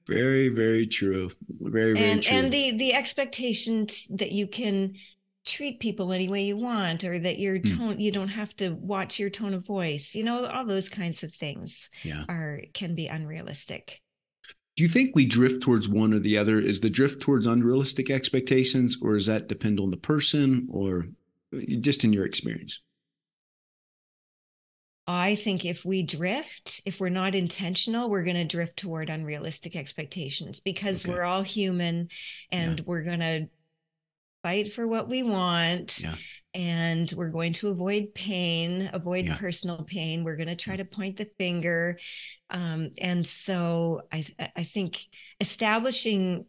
[0.06, 1.30] Very very true.
[1.50, 2.34] Very very and true.
[2.34, 4.94] and the the expectation that you can
[5.46, 7.78] treat people any way you want or that your hmm.
[7.78, 11.22] tone you don't have to watch your tone of voice you know all those kinds
[11.22, 12.24] of things yeah.
[12.28, 14.02] are can be unrealistic
[14.76, 18.11] do you think we drift towards one or the other is the drift towards unrealistic
[18.11, 21.06] expectations or does that depend on the person or
[21.54, 22.80] uh, just in your experience
[25.09, 29.76] I think if we drift, if we're not intentional, we're going to drift toward unrealistic
[29.76, 31.12] expectations because okay.
[31.12, 32.09] we're all human
[32.50, 32.85] and yeah.
[32.88, 33.48] we're going to
[34.46, 36.14] fight for what we want yeah.
[36.54, 39.37] and we're going to avoid pain avoid yeah.
[39.38, 41.98] personal pain we're going to try to point the finger
[42.50, 45.00] um, and so i i think
[45.40, 46.44] establishing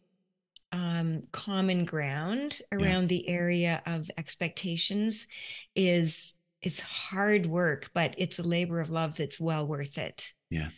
[0.71, 3.17] um, common ground around yeah.
[3.17, 5.25] the area of expectations
[5.75, 10.69] is is hard work but it's a labor of love that's well worth it yeah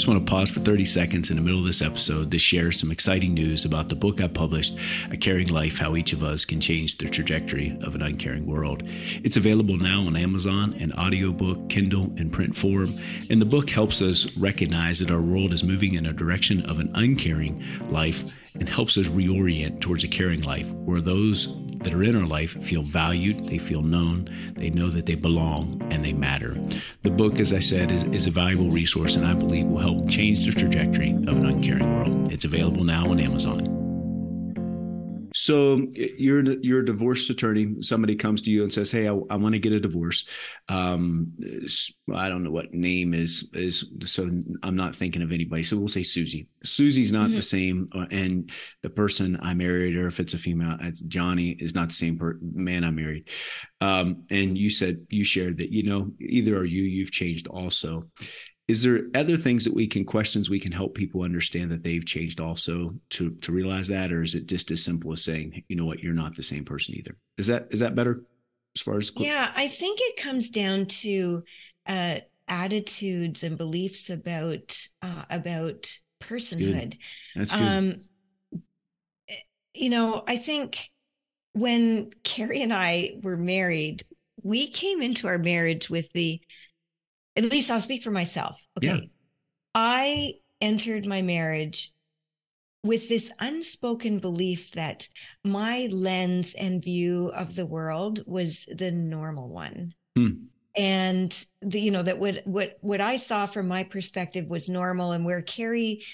[0.00, 2.72] just want to pause for 30 seconds in the middle of this episode to share
[2.72, 4.78] some exciting news about the book I published,
[5.10, 8.82] A Caring Life How Each of Us Can Change the Trajectory of an Uncaring World.
[8.86, 12.98] It's available now on Amazon in audiobook, Kindle, and print form.
[13.28, 16.78] And the book helps us recognize that our world is moving in a direction of
[16.78, 21.46] an uncaring life and helps us reorient towards a caring life where those
[21.80, 25.80] that are in our life feel valued, they feel known, they know that they belong,
[25.90, 26.56] and they matter.
[27.02, 30.08] The book, as I said, is, is a valuable resource and I believe will help
[30.08, 32.32] change the trajectory of an uncaring world.
[32.32, 33.79] It's available now on Amazon.
[35.34, 37.76] So you're you're a divorce attorney.
[37.80, 40.24] Somebody comes to you and says, "Hey, I, I want to get a divorce."
[40.68, 41.32] Um,
[42.14, 44.28] I don't know what name is is so
[44.62, 45.62] I'm not thinking of anybody.
[45.62, 46.48] So we'll say Susie.
[46.64, 47.36] Susie's not mm-hmm.
[47.36, 48.50] the same, uh, and
[48.82, 52.18] the person I married, or if it's a female, it's Johnny is not the same
[52.18, 53.28] per- man I married.
[53.80, 58.04] Um, and you said you shared that you know either are you you've changed also
[58.70, 62.06] is there other things that we can questions we can help people understand that they've
[62.06, 64.12] changed also to to realize that?
[64.12, 66.00] Or is it just as simple as saying you know what?
[66.00, 67.16] You're not the same person either.
[67.36, 68.22] Is that is that better
[68.76, 71.42] as far as yeah i think it comes down to
[71.86, 75.90] uh attitudes and beliefs about uh about
[76.22, 76.90] personhood.
[76.90, 76.98] Good.
[77.34, 77.62] that's good.
[77.62, 77.94] um
[79.74, 80.90] you know i think
[81.52, 84.04] when Carey and i were married
[84.42, 86.40] we came into our marriage with the
[87.36, 88.60] at least I'll speak for myself.
[88.78, 88.86] Okay.
[88.86, 89.00] Yeah.
[89.74, 91.92] I entered my marriage
[92.82, 95.08] with this unspoken belief that
[95.44, 99.94] my lens and view of the world was the normal one.
[100.16, 100.30] Hmm.
[100.76, 105.12] And the, you know, that what what what I saw from my perspective was normal
[105.12, 106.04] and where Carey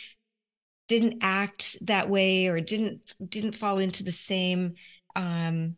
[0.88, 4.74] didn't act that way or didn't didn't fall into the same
[5.14, 5.76] um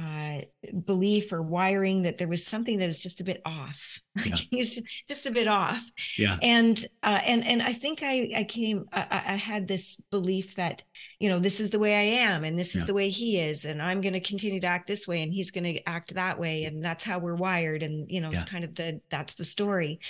[0.00, 0.40] uh,
[0.84, 4.00] belief or wiring that there was something that was just a bit off.
[4.50, 4.64] Yeah.
[5.08, 5.88] just a bit off.
[6.18, 6.36] Yeah.
[6.42, 10.82] And uh, and and I think I I came I, I, had this belief that
[11.20, 12.86] you know this is the way I am and this is yeah.
[12.86, 15.52] the way he is and I'm going to continue to act this way and he's
[15.52, 18.40] going to act that way and that's how we're wired and you know yeah.
[18.40, 20.00] it's kind of the that's the story.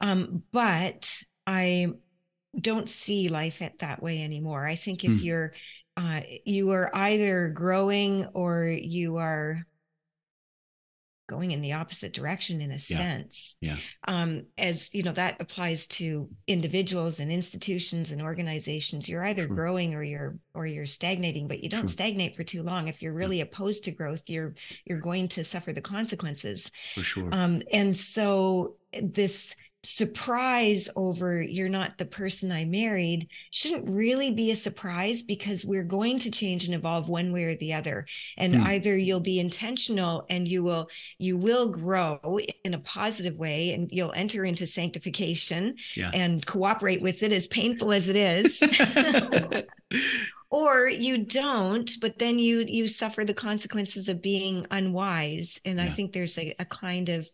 [0.00, 1.10] Um, but
[1.46, 1.88] I
[2.58, 4.66] don't see life at that way anymore.
[4.66, 5.24] I think if hmm.
[5.24, 5.52] you're
[5.98, 9.66] uh, you are either growing or you are
[11.28, 12.78] going in the opposite direction in a yeah.
[12.78, 13.56] sense.
[13.60, 13.76] Yeah.
[14.06, 19.08] Um, as you know, that applies to individuals and institutions and organizations.
[19.08, 19.54] You're either sure.
[19.54, 21.88] growing or you're or you're stagnating, but you don't sure.
[21.88, 22.86] stagnate for too long.
[22.86, 23.44] If you're really yeah.
[23.44, 26.70] opposed to growth, you're you're going to suffer the consequences.
[26.94, 27.28] For sure.
[27.32, 34.50] Um, and so this surprise over you're not the person I married shouldn't really be
[34.50, 38.06] a surprise because we're going to change and evolve one way or the other.
[38.36, 38.66] And hmm.
[38.66, 43.88] either you'll be intentional and you will you will grow in a positive way and
[43.92, 46.10] you'll enter into sanctification yeah.
[46.12, 48.62] and cooperate with it as painful as it is.
[50.50, 55.84] or you don't but then you you suffer the consequences of being unwise and yeah.
[55.84, 57.28] i think there's a, a kind of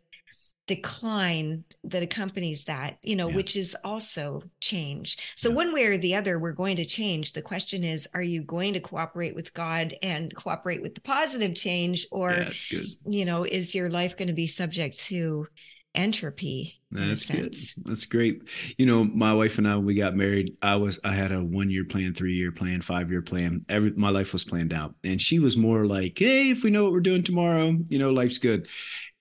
[0.67, 3.37] decline that accompanies that you know yeah.
[3.37, 5.19] which is also change.
[5.37, 5.57] So yeah.
[5.57, 7.33] one way or the other we're going to change.
[7.33, 11.55] The question is are you going to cooperate with god and cooperate with the positive
[11.55, 12.07] change?
[12.11, 15.47] Or yeah, you know is your life going to be subject to
[15.95, 17.57] entropy that's good.
[17.85, 18.49] that's great.
[18.79, 21.71] You know my wife and i we got married i was i had a one
[21.71, 23.65] year plan three year plan five year plan.
[23.69, 24.95] Every my life was planned out.
[25.05, 28.11] And she was more like hey if we know what we're doing tomorrow you know
[28.11, 28.69] life's good.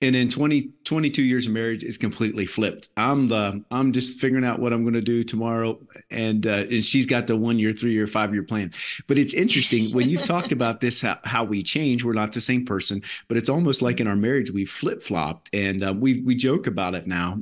[0.01, 2.89] And in 20 22 years of marriage is completely flipped.
[2.97, 5.79] I'm the i'm just figuring out what i'm going to do tomorrow
[6.11, 8.71] and uh, and she's got the one year three year five year plan.
[9.07, 12.41] But it's interesting when you've talked about this how, how we change we're not the
[12.41, 16.35] same person but it's almost like in our marriage we flip-flopped and uh, we we
[16.35, 17.41] joke about it now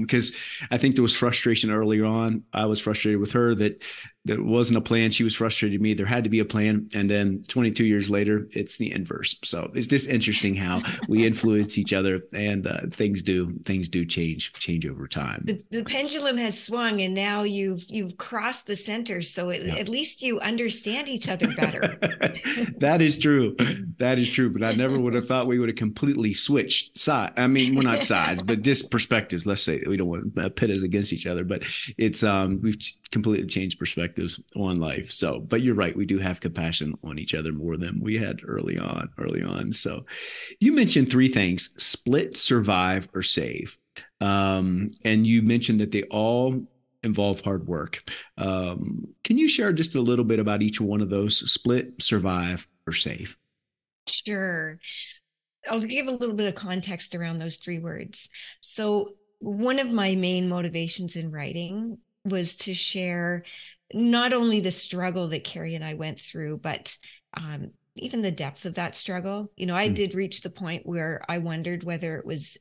[0.00, 2.44] because um, i think there was frustration earlier on.
[2.52, 3.82] I was frustrated with her that
[4.28, 5.10] there wasn't a plan.
[5.10, 5.94] She was frustrated me.
[5.94, 6.88] There had to be a plan.
[6.94, 9.34] And then 22 years later, it's the inverse.
[9.42, 14.04] So it's just interesting how we influence each other and uh, things do things do
[14.04, 15.42] change change over time.
[15.46, 19.22] The, the, pendulum has swung and now you've you've crossed the center.
[19.22, 19.76] So it, yeah.
[19.76, 21.98] at least you understand each other better.
[22.78, 23.56] that is true.
[23.96, 24.50] That is true.
[24.50, 27.32] But I never would have thought we would have completely switched side.
[27.38, 29.46] I mean, we're not sides, but just perspectives.
[29.46, 31.62] Let's say we don't want to pit us against each other, but
[31.96, 32.78] it's um we've
[33.10, 35.10] completely changed perspectives on life.
[35.10, 38.40] So, but you're right, we do have compassion on each other more than we had
[38.46, 39.08] early on.
[39.18, 39.72] Early on.
[39.72, 40.04] So,
[40.60, 43.78] you mentioned three things: split, survive, or save.
[44.20, 46.66] Um, and you mentioned that they all
[47.02, 48.10] involve hard work.
[48.36, 52.68] Um, can you share just a little bit about each one of those: split, survive,
[52.86, 53.36] or save?
[54.06, 54.78] Sure.
[55.68, 58.28] I'll give a little bit of context around those three words.
[58.60, 63.44] So, one of my main motivations in writing was to share
[63.92, 66.96] not only the struggle that Carey and I went through, but
[67.34, 69.50] um, even the depth of that struggle.
[69.56, 69.94] You know, I mm.
[69.94, 72.58] did reach the point where I wondered whether it was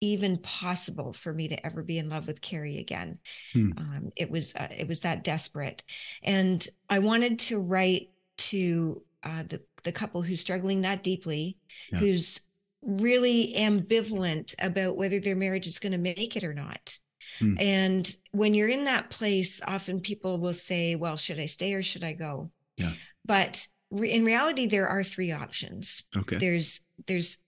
[0.00, 3.18] even possible for me to ever be in love with Carey again.
[3.54, 3.78] Mm.
[3.78, 5.82] Um, it was uh, it was that desperate,
[6.22, 11.56] and I wanted to write to uh, the the couple who's struggling that deeply,
[11.92, 11.98] yeah.
[11.98, 12.40] who's
[12.82, 16.98] really ambivalent about whether their marriage is going to make it or not.
[17.38, 17.54] Hmm.
[17.58, 21.82] And when you're in that place, often people will say, well, should I stay or
[21.82, 22.50] should I go?
[22.76, 22.92] Yeah.
[23.24, 26.04] But re- in reality, there are three options.
[26.16, 26.36] Okay.
[26.38, 27.38] There's, there's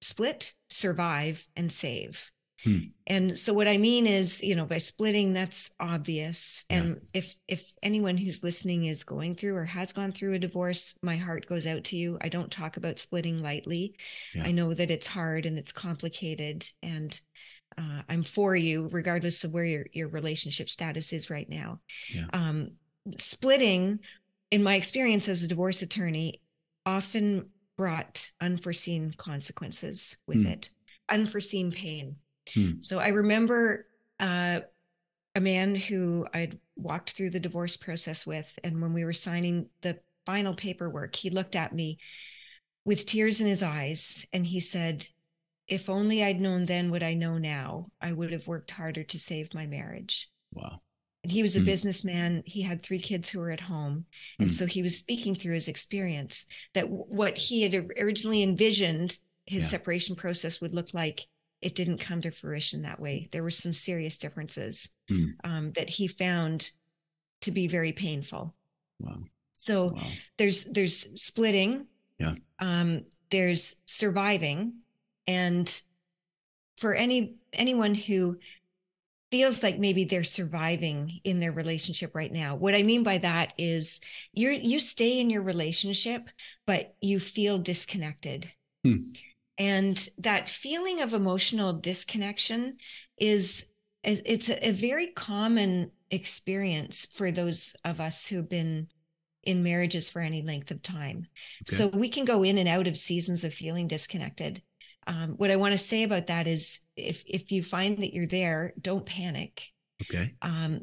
[0.00, 2.30] split, survive, and save.
[2.64, 2.78] Hmm.
[3.06, 6.64] And so what I mean is, you know, by splitting, that's obvious.
[6.70, 6.76] Yeah.
[6.76, 10.94] And if if anyone who's listening is going through or has gone through a divorce,
[11.02, 12.16] my heart goes out to you.
[12.22, 13.96] I don't talk about splitting lightly.
[14.34, 14.44] Yeah.
[14.44, 17.20] I know that it's hard and it's complicated and
[17.78, 21.80] uh, I'm for you, regardless of where your your relationship status is right now.
[22.12, 22.26] Yeah.
[22.32, 22.72] Um,
[23.18, 24.00] splitting,
[24.50, 26.40] in my experience as a divorce attorney,
[26.86, 30.52] often brought unforeseen consequences with mm.
[30.52, 30.70] it,
[31.08, 32.16] unforeseen pain.
[32.54, 32.84] Mm.
[32.84, 33.86] So I remember
[34.20, 34.60] uh,
[35.34, 39.68] a man who I'd walked through the divorce process with, and when we were signing
[39.82, 41.98] the final paperwork, he looked at me
[42.84, 45.06] with tears in his eyes and he said,
[45.66, 49.18] if only I'd known then what I know now, I would have worked harder to
[49.18, 50.30] save my marriage.
[50.52, 50.80] Wow.
[51.22, 51.64] And he was a mm.
[51.64, 52.42] businessman.
[52.44, 54.04] He had three kids who were at home.
[54.38, 54.52] And mm.
[54.52, 59.70] so he was speaking through his experience that what he had originally envisioned his yeah.
[59.70, 61.26] separation process would look like,
[61.62, 63.28] it didn't come to fruition that way.
[63.32, 65.28] There were some serious differences mm.
[65.44, 66.70] um, that he found
[67.40, 68.54] to be very painful.
[69.00, 69.20] Wow.
[69.52, 70.06] So wow.
[70.36, 71.86] there's there's splitting.
[72.18, 72.34] Yeah.
[72.58, 74.74] Um, there's surviving
[75.26, 75.82] and
[76.76, 78.36] for any anyone who
[79.30, 83.52] feels like maybe they're surviving in their relationship right now what i mean by that
[83.58, 84.00] is
[84.32, 86.28] you you stay in your relationship
[86.66, 88.50] but you feel disconnected
[88.84, 88.96] hmm.
[89.58, 92.76] and that feeling of emotional disconnection
[93.18, 93.66] is
[94.04, 98.86] it's a, a very common experience for those of us who've been
[99.42, 101.26] in marriages for any length of time.
[101.68, 101.76] Okay.
[101.76, 104.62] So we can go in and out of seasons of feeling disconnected.
[105.06, 108.26] Um, what I want to say about that is if if you find that you're
[108.26, 109.72] there, don't panic.
[110.02, 110.34] Okay.
[110.42, 110.82] Um,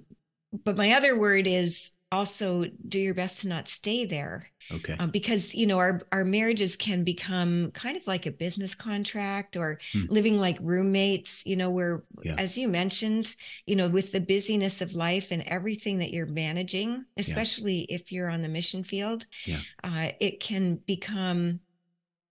[0.64, 4.52] but my other word is also do your best to not stay there.
[4.70, 4.96] Okay.
[5.00, 9.56] Um, because you know our our marriages can become kind of like a business contract
[9.56, 10.06] or hmm.
[10.10, 11.46] living like roommates.
[11.46, 12.36] You know, where yeah.
[12.38, 17.06] as you mentioned, you know, with the busyness of life and everything that you're managing,
[17.18, 17.96] especially yeah.
[17.96, 19.60] if you're on the mission field, yeah.
[19.84, 21.60] uh, it can become.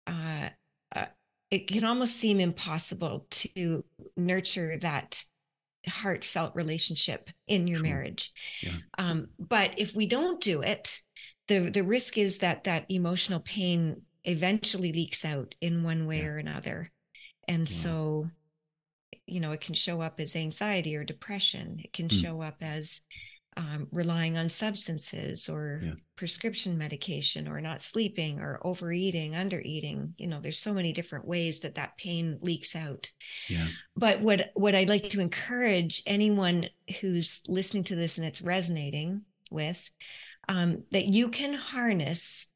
[0.07, 0.49] Uh, uh,
[1.51, 3.83] it can almost seem impossible to
[4.17, 5.23] nurture that
[5.87, 8.31] heartfelt relationship in your marriage.
[8.61, 8.71] Yeah.
[8.97, 11.01] Um, but if we don't do it,
[11.47, 16.27] the the risk is that that emotional pain eventually leaks out in one way yeah.
[16.27, 16.91] or another,
[17.47, 17.65] and wow.
[17.65, 18.29] so
[19.27, 21.79] you know it can show up as anxiety or depression.
[21.83, 22.19] It can mm.
[22.19, 23.01] show up as
[23.57, 25.93] um, relying on substances or yeah.
[26.17, 31.61] prescription medication or not sleeping or overeating undereating you know there's so many different ways
[31.61, 33.09] that that pain leaks out.
[33.47, 33.67] Yeah.
[33.95, 39.21] But what what i'd like to encourage anyone who's listening to this and it's resonating
[39.51, 39.89] with
[40.47, 42.47] um, that you can harness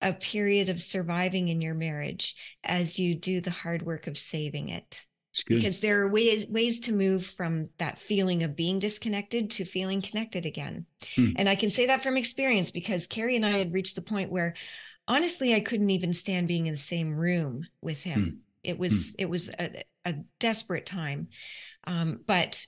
[0.00, 4.68] a period of surviving in your marriage as you do the hard work of saving
[4.68, 5.06] it
[5.46, 10.02] because there are ways ways to move from that feeling of being disconnected to feeling
[10.02, 10.86] connected again.
[11.14, 11.32] Hmm.
[11.36, 14.30] And I can say that from experience because Carey and I had reached the point
[14.30, 14.54] where
[15.06, 18.22] honestly I couldn't even stand being in the same room with him.
[18.22, 18.36] Hmm.
[18.62, 19.14] It was hmm.
[19.18, 21.28] it was a, a desperate time.
[21.84, 22.66] Um, but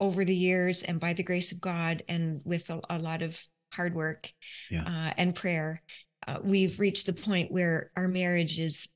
[0.00, 3.42] over the years and by the grace of God and with a, a lot of
[3.72, 4.32] hard work
[4.70, 4.82] yeah.
[4.82, 5.82] uh, and prayer,
[6.26, 8.88] uh, we've reached the point where our marriage is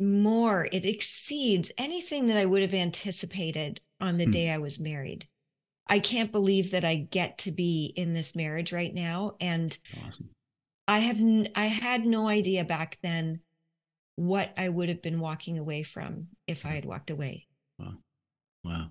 [0.00, 4.30] more, it exceeds anything that I would have anticipated on the hmm.
[4.30, 5.26] day I was married.
[5.86, 9.36] I can't believe that I get to be in this marriage right now.
[9.40, 9.76] And
[10.06, 10.28] awesome.
[10.86, 13.40] I have, n- I had no idea back then
[14.16, 17.46] what I would have been walking away from if I had walked away.
[17.78, 17.94] Wow.
[18.64, 18.88] Wow.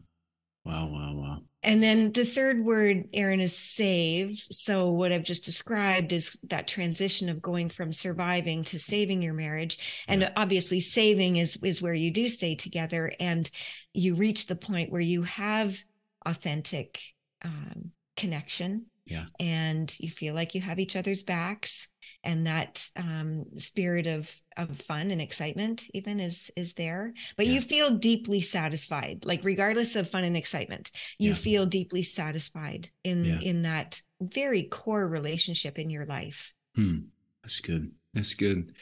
[0.65, 0.87] Wow.
[0.87, 1.13] Wow.
[1.13, 1.41] Wow.
[1.67, 4.41] And then the third word, Aaron, is save.
[4.49, 9.33] So, what I've just described is that transition of going from surviving to saving your
[9.33, 9.77] marriage.
[10.07, 10.31] And yeah.
[10.37, 13.51] obviously, saving is, is where you do stay together and
[13.93, 15.77] you reach the point where you have
[16.25, 17.01] authentic
[17.43, 18.85] um, connection.
[19.07, 19.25] Yeah.
[19.39, 21.87] And you feel like you have each other's backs
[22.23, 27.53] and that um, spirit of of fun and excitement even is is there but yeah.
[27.53, 31.35] you feel deeply satisfied like regardless of fun and excitement you yeah.
[31.35, 33.39] feel deeply satisfied in yeah.
[33.39, 36.97] in that very core relationship in your life hmm.
[37.43, 38.73] that's good that's good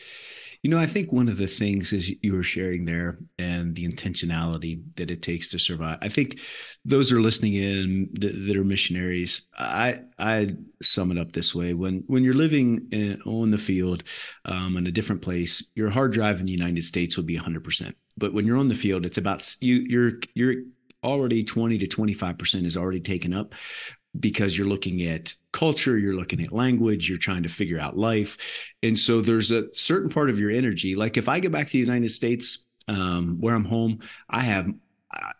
[0.65, 3.87] you know, I think one of the things is you were sharing there and the
[3.87, 5.99] intentionality that it takes to survive.
[6.01, 6.39] I think
[6.83, 9.43] those are listening in that, that are missionaries.
[9.59, 14.05] I I sum it up this way: when when you're living in, on the field
[14.45, 17.63] um, in a different place, your hard drive in the United States will be 100
[17.63, 17.95] percent.
[18.17, 19.85] But when you're on the field, it's about you.
[19.87, 20.63] You're you're
[21.03, 23.53] already 20 to 25 percent is already taken up
[24.19, 28.73] because you're looking at culture, you're looking at language, you're trying to figure out life.
[28.83, 30.95] And so there's a certain part of your energy.
[30.95, 33.99] Like if I get back to the United States, um, where I'm home,
[34.29, 34.67] I have,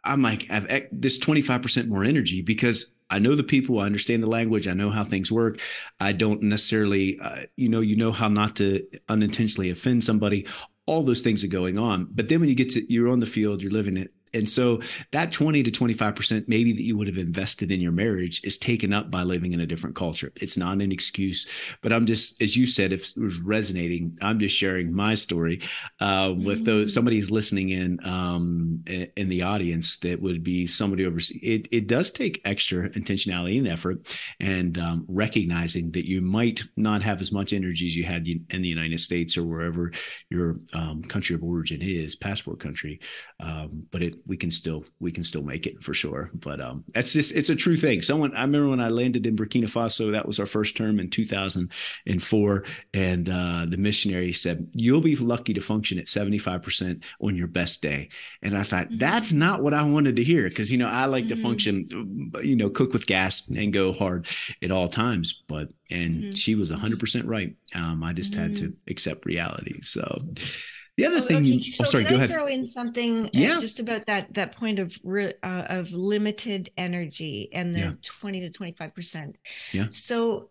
[0.04, 4.24] I'm like, I have this 25% more energy because I know the people, I understand
[4.24, 5.60] the language, I know how things work.
[6.00, 10.48] I don't necessarily, uh, you know, you know how not to unintentionally offend somebody.
[10.88, 12.08] All those things are going on.
[12.12, 14.82] But then when you get to, you're on the field, you're living it, and so
[15.12, 18.94] that 20 to 25% maybe that you would have invested in your marriage is taken
[18.94, 20.32] up by living in a different culture.
[20.36, 21.48] It's not an excuse,
[21.82, 25.62] but I'm just, as you said, if it was resonating, I'm just sharing my story
[26.00, 26.90] uh, with those, mm-hmm.
[26.90, 31.40] somebody's listening in um, in the audience that would be somebody overseas.
[31.42, 37.02] It, it does take extra intentionality and effort and um, recognizing that you might not
[37.02, 39.92] have as much energy as you had in the United States or wherever
[40.30, 43.00] your um, country of origin is, passport country.
[43.40, 46.32] Um, but it we can still we can still make it for sure.
[46.34, 48.02] But um, that's just it's a true thing.
[48.02, 51.10] Someone I remember when I landed in Burkina Faso, that was our first term in
[51.10, 52.64] 2004,
[52.94, 57.48] and uh, the missionary said, "You'll be lucky to function at 75 percent on your
[57.48, 58.10] best day."
[58.42, 58.98] And I thought mm-hmm.
[58.98, 61.36] that's not what I wanted to hear because you know I like mm-hmm.
[61.36, 64.28] to function, you know, cook with gas and go hard
[64.62, 65.44] at all times.
[65.48, 66.32] But and mm-hmm.
[66.32, 67.56] she was 100 percent right.
[67.76, 68.92] Um, I just had to mm-hmm.
[68.92, 69.82] accept reality.
[69.82, 70.26] So.
[70.98, 71.46] The other oh, thing, okay.
[71.48, 72.30] you, so oh, sorry, go I ahead.
[72.30, 73.60] Throw in something, uh, yeah.
[73.60, 77.92] Just about that that point of uh, of limited energy and the yeah.
[78.02, 79.38] twenty to twenty five percent.
[79.74, 79.88] Yeah.
[79.92, 80.50] So,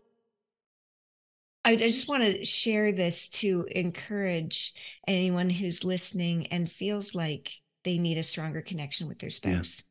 [1.65, 4.75] I, I just want to share this to encourage
[5.09, 7.51] anyone who's listening and feels like
[7.85, 9.83] they need a stronger connection with their spouse.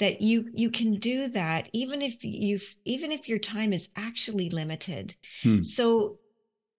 [0.00, 4.50] that you you can do that even if you even if your time is actually
[4.50, 5.62] limited hmm.
[5.62, 6.18] so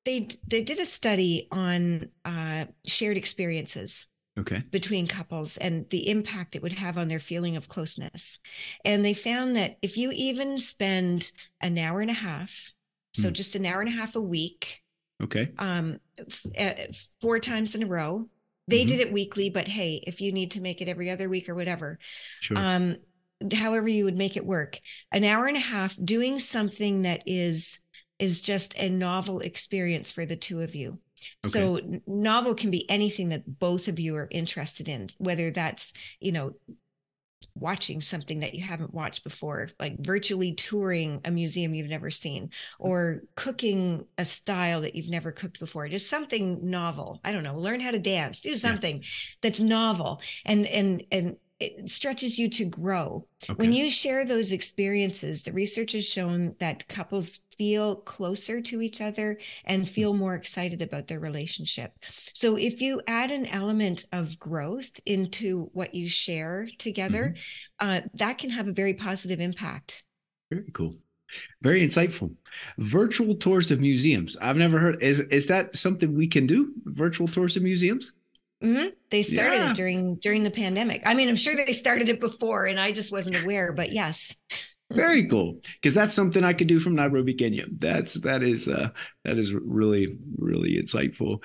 [0.05, 6.55] they they did a study on uh, shared experiences okay between couples and the impact
[6.55, 8.39] it would have on their feeling of closeness
[8.83, 11.31] and they found that if you even spend
[11.61, 12.71] an hour and a half
[13.13, 13.33] so hmm.
[13.33, 14.81] just an hour and a half a week
[15.23, 18.27] okay um f- uh, four times in a row
[18.67, 18.89] they mm-hmm.
[18.89, 21.55] did it weekly but hey if you need to make it every other week or
[21.55, 21.97] whatever
[22.41, 22.57] sure.
[22.57, 22.97] um
[23.53, 24.79] however you would make it work
[25.11, 27.79] an hour and a half doing something that is
[28.19, 30.99] is just a novel experience for the two of you
[31.45, 31.51] Okay.
[31.51, 36.31] So novel can be anything that both of you are interested in, whether that's, you
[36.31, 36.53] know,
[37.57, 42.47] watching something that you haven't watched before, like virtually touring a museum you've never seen,
[42.47, 42.87] mm-hmm.
[42.87, 47.21] or cooking a style that you've never cooked before, just something novel.
[47.23, 49.07] I don't know, learn how to dance, do something yeah.
[49.41, 53.25] that's novel and and and it stretches you to grow.
[53.43, 53.53] Okay.
[53.53, 59.01] When you share those experiences, the research has shown that couples feel closer to each
[59.01, 61.91] other and feel more excited about their relationship.
[62.33, 67.35] So if you add an element of growth into what you share together,
[67.81, 67.87] mm-hmm.
[67.87, 70.03] uh, that can have a very positive impact.
[70.51, 70.95] Very cool.
[71.61, 72.33] Very insightful.
[72.77, 74.37] Virtual tours of museums.
[74.37, 75.01] I've never heard.
[75.01, 76.73] Is is that something we can do?
[76.85, 78.13] Virtual tours of museums?
[78.63, 78.89] Mm-hmm.
[79.09, 79.71] They started yeah.
[79.71, 81.01] it during during the pandemic.
[81.05, 83.73] I mean, I'm sure they started it before, and I just wasn't aware.
[83.73, 84.37] But yes,
[84.95, 87.65] very cool because that's something I could do from Nairobi, Kenya.
[87.71, 88.89] That's that is uh,
[89.23, 91.41] that is really really insightful.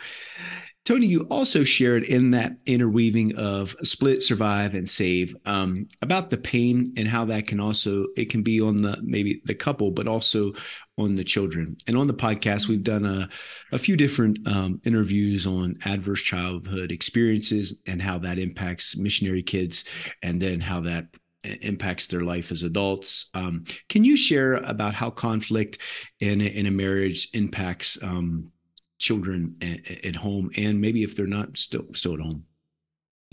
[0.86, 6.38] Toni, you also shared in that interweaving of split, survive, and save um, about the
[6.38, 10.08] pain and how that can also it can be on the maybe the couple, but
[10.08, 10.52] also
[10.96, 11.76] on the children.
[11.86, 13.28] And on the podcast, we've done a,
[13.72, 19.84] a few different um, interviews on adverse childhood experiences and how that impacts missionary kids,
[20.22, 21.06] and then how that
[21.44, 23.30] impacts their life as adults.
[23.34, 25.78] Um, can you share about how conflict
[26.20, 28.52] in in a marriage impacts um,
[29.00, 32.44] children at, at home and maybe if they're not still still at home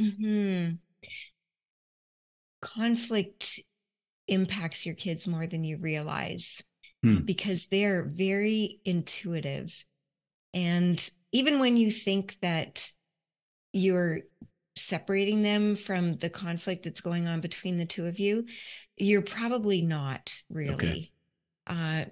[0.02, 0.76] mm-hmm.
[2.62, 3.60] conflict
[4.30, 6.64] impacts your kids more than you realize
[7.04, 7.18] hmm.
[7.18, 9.84] because they're very intuitive
[10.54, 12.90] and even when you think that
[13.74, 14.20] you're
[14.78, 18.46] separating them from the conflict that's going on between the two of you
[18.98, 20.74] you're probably not really.
[20.74, 21.12] Okay.
[21.68, 22.06] uh,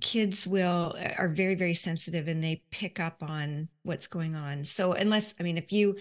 [0.00, 4.64] kids will are very very sensitive and they pick up on what's going on.
[4.64, 5.96] So unless i mean if you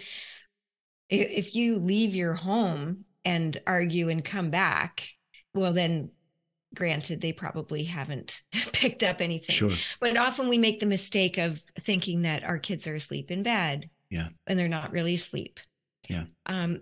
[1.10, 5.08] if you leave your home and argue and come back
[5.54, 6.12] well then
[6.76, 8.44] granted they probably haven't
[8.74, 9.56] picked up anything.
[9.56, 9.72] Sure.
[10.00, 13.90] but often we make the mistake of thinking that our kids are asleep in bed
[14.10, 14.28] yeah.
[14.46, 15.60] and they're not really asleep
[16.10, 16.82] yeah um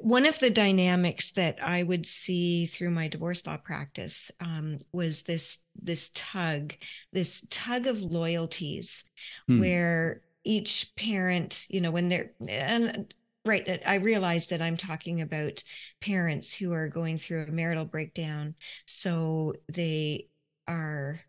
[0.00, 5.22] one of the dynamics that I would see through my divorce law practice um, was
[5.22, 6.74] this this tug,
[7.12, 9.04] this tug of loyalties,
[9.48, 9.60] hmm.
[9.60, 13.12] where each parent, you know, when they're and
[13.44, 15.62] right, I realize that I'm talking about
[16.00, 18.54] parents who are going through a marital breakdown,
[18.86, 20.28] so they
[20.68, 21.20] are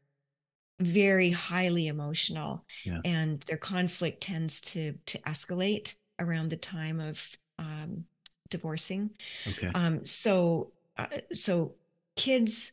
[0.80, 3.00] very highly emotional, yeah.
[3.06, 7.22] and their conflict tends to to escalate around the time of
[7.60, 8.06] um,
[8.50, 9.12] divorcing.
[9.48, 9.72] Okay.
[9.74, 11.76] Um, so, uh, so
[12.16, 12.72] kids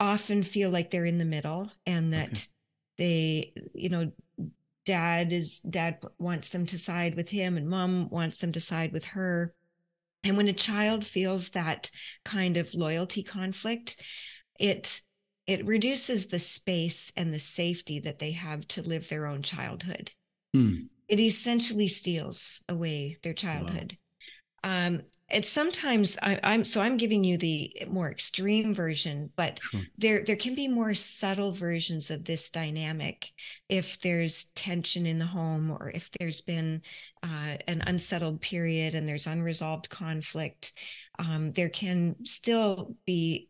[0.00, 2.40] often feel like they're in the middle and that okay.
[2.98, 4.12] they, you know,
[4.84, 8.92] dad is dad wants them to side with him and mom wants them to side
[8.92, 9.54] with her.
[10.22, 11.90] And when a child feels that
[12.24, 14.02] kind of loyalty conflict,
[14.58, 15.02] it
[15.46, 20.10] it reduces the space and the safety that they have to live their own childhood.
[20.54, 20.74] Hmm.
[21.08, 23.98] It essentially steals away their childhood.
[24.62, 29.82] Um, it's sometimes I, am so I'm giving you the more extreme version, but sure.
[29.96, 33.30] there there can be more subtle versions of this dynamic
[33.68, 36.82] if there's tension in the home or if there's been
[37.22, 40.72] uh, an unsettled period and there's unresolved conflict.
[41.18, 43.48] Um, there can still be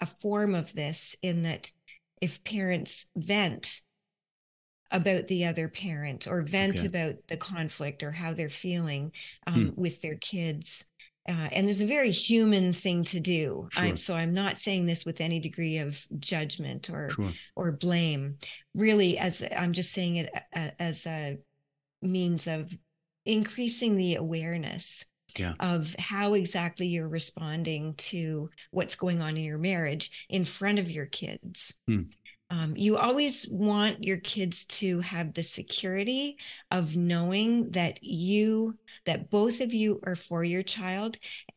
[0.00, 1.70] a form of this in that
[2.20, 3.82] if parents vent
[4.90, 6.86] about the other parent or vent okay.
[6.86, 9.12] about the conflict or how they're feeling
[9.46, 9.80] um, hmm.
[9.80, 10.84] with their kids.
[11.26, 13.66] Uh, and it's a very human thing to do.
[13.72, 13.82] Sure.
[13.82, 17.32] I'm, so I'm not saying this with any degree of judgment or sure.
[17.56, 18.36] or blame.
[18.74, 21.38] Really, as I'm just saying it uh, as a
[22.02, 22.70] means of
[23.24, 25.04] increasing the awareness
[25.36, 25.54] yeah.
[25.60, 30.90] of how exactly you're responding to what's going on in your marriage in front of
[30.90, 31.74] your kids.
[31.86, 32.02] Hmm.
[32.54, 36.38] Um, you always want your kids to have the security
[36.70, 41.16] of knowing that you, that both of you are for your child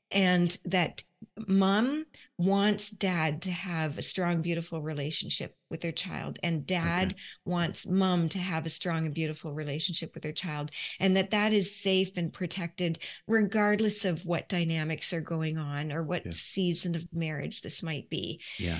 [0.09, 1.03] and that
[1.47, 2.05] mom
[2.37, 7.21] wants dad to have a strong beautiful relationship with their child and dad okay.
[7.45, 11.53] wants mom to have a strong and beautiful relationship with their child and that that
[11.53, 16.31] is safe and protected regardless of what dynamics are going on or what yeah.
[16.31, 18.79] season of marriage this might be yeah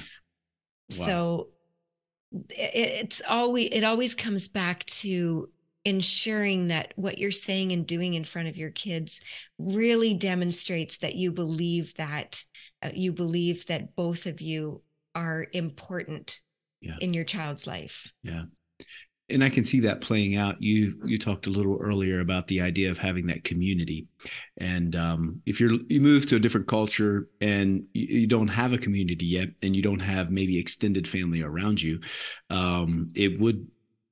[0.97, 1.05] wow.
[1.05, 1.47] so
[2.31, 5.49] it's always it always comes back to
[5.85, 9.21] ensuring that what you're saying and doing in front of your kids
[9.57, 12.43] really demonstrates that you believe that
[12.83, 14.81] uh, you believe that both of you
[15.15, 16.41] are important
[16.81, 16.97] yeah.
[16.99, 18.43] in your child's life yeah
[19.29, 20.61] and i can see that playing out.
[20.61, 24.07] You you talked a little earlier about the idea of having that community.
[24.57, 28.73] And um, if you're you move to a different culture and you, you, don't have
[28.73, 31.99] a community yet and you don't have maybe extended family around you
[32.49, 33.67] um, it would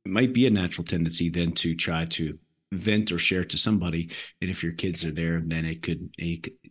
[0.06, 2.38] it might be a natural tendency then to try to
[2.72, 4.10] vent or share to somebody.
[4.42, 6.10] And if your kids are there then it could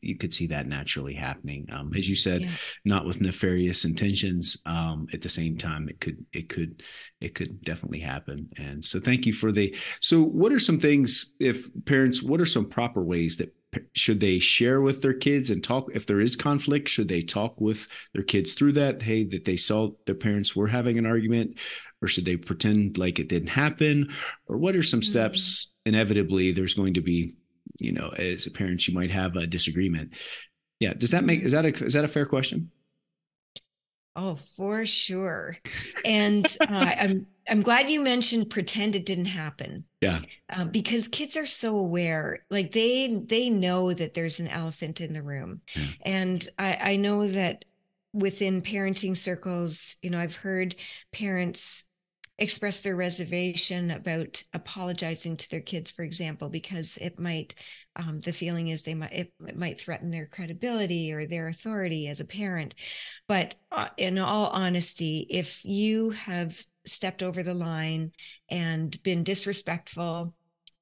[0.05, 2.51] you could see that naturally happening um, as you said yeah.
[2.85, 6.83] not with nefarious intentions um, at the same time it could it could
[7.21, 11.33] it could definitely happen and so thank you for the so what are some things
[11.41, 13.55] if parents what are some proper ways that
[13.93, 17.61] should they share with their kids and talk if there is conflict should they talk
[17.61, 21.59] with their kids through that hey that they saw their parents were having an argument
[22.01, 24.09] or should they pretend like it didn't happen
[24.47, 25.11] or what are some mm-hmm.
[25.11, 27.35] steps inevitably there's going to be
[27.79, 30.15] you know as parents you might have a disagreement.
[30.81, 32.71] Yeah does that make is that a is that a fair question?
[34.17, 35.57] Oh for sure.
[36.05, 39.85] And uh, i'm i'm glad you mentioned pretend it didn't happen.
[40.01, 40.21] Yeah.
[40.49, 45.13] Uh, because kids are so aware like they they know that there's an elephant in
[45.13, 45.63] the room.
[45.75, 45.87] Yeah.
[46.03, 47.65] and i i know that
[48.13, 50.77] within parenting circles you know i've heard
[51.11, 51.83] parents
[52.39, 57.55] express their reservation about apologizing to their kids for example because it might
[57.97, 62.09] um, the feeling is they might it, it, might threaten their credibility or their authority
[62.09, 62.75] as a parent.
[63.29, 68.11] But uh, in all honesty if you have stepped over the line
[68.51, 70.35] and been disrespectful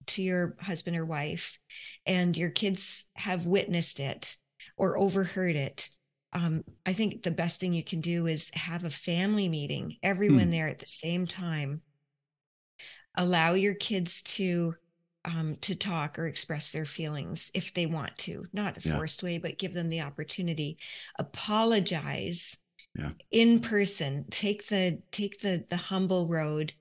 [0.07, 1.59] to your husband or wife
[2.07, 4.37] and your kids have witnessed it
[4.77, 5.91] or overheard it
[6.33, 10.49] um, I think the best thing you can do is have a family meeting, everyone
[10.49, 10.51] mm.
[10.51, 11.83] there at the same time.
[13.17, 14.75] Allow your kids to
[15.25, 19.27] um, to talk or express their feelings if they want to, not a forced yeah.
[19.27, 20.79] way, but give them the opportunity.
[21.19, 22.57] Apologize
[22.99, 23.11] yeah.
[23.31, 24.25] in person.
[24.31, 26.73] Take the take the the humble road.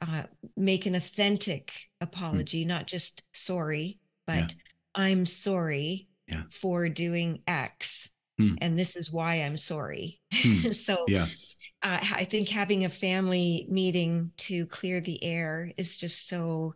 [0.00, 0.22] Uh,
[0.56, 2.04] make an authentic hmm.
[2.04, 2.68] apology, mm.
[2.68, 4.46] not just sorry, but yeah.
[4.94, 6.08] I'm sorry
[6.50, 8.54] for doing X Hmm.
[8.60, 10.20] And this is why I'm sorry.
[10.32, 10.70] Hmm.
[10.70, 11.26] so, yeah.
[11.80, 16.74] Uh, I think having a family meeting to clear the air is just so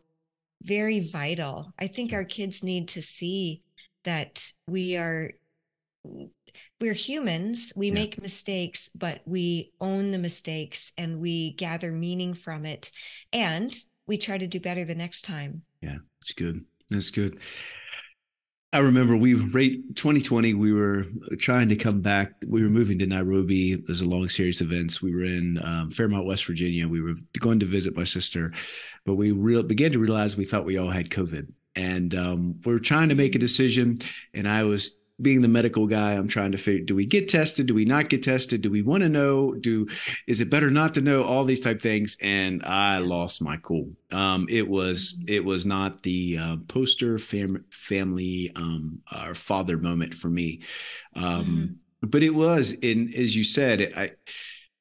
[0.63, 1.73] very vital.
[1.77, 3.63] I think our kids need to see
[4.05, 5.33] that we are
[6.81, 7.95] we're humans we yeah.
[7.95, 12.91] make mistakes but we own the mistakes and we gather meaning from it
[13.33, 13.77] and
[14.09, 17.39] we try to do better the next time yeah it's good that's good
[18.75, 20.55] I remember we rate 2020.
[20.55, 21.05] We were
[21.39, 22.33] trying to come back.
[22.47, 23.75] We were moving to Nairobi.
[23.75, 25.03] There's a long series of events.
[25.03, 26.89] We were in um, Fairmont, West Virginia.
[26.89, 28.51] We were going to visit my sister,
[29.05, 32.73] but we real, began to realize we thought we all had COVID, and um, we
[32.73, 33.97] were trying to make a decision.
[34.33, 37.67] And I was being the medical guy, I'm trying to figure: do we get tested?
[37.67, 38.63] Do we not get tested?
[38.63, 39.55] Do we want to know?
[39.55, 39.89] Do
[40.27, 41.25] is it better not to know?
[41.25, 43.91] All these type things, and I lost my cool.
[44.11, 45.33] Um, it was mm-hmm.
[45.33, 50.63] it was not the uh, poster fam- family um, or father moment for me,
[51.15, 52.09] um, mm-hmm.
[52.09, 52.73] but it was.
[52.83, 54.13] And as you said, I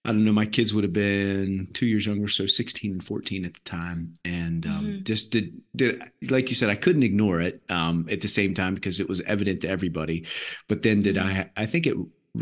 [0.04, 3.46] I don't know, my kids would have been two years younger, so 16 and 14
[3.46, 4.16] at the time.
[4.26, 5.04] And um, mm-hmm.
[5.04, 8.74] just did, did, like you said, I couldn't ignore it um, at the same time
[8.74, 10.26] because it was evident to everybody.
[10.68, 11.42] But then did mm-hmm.
[11.42, 11.96] I, I think it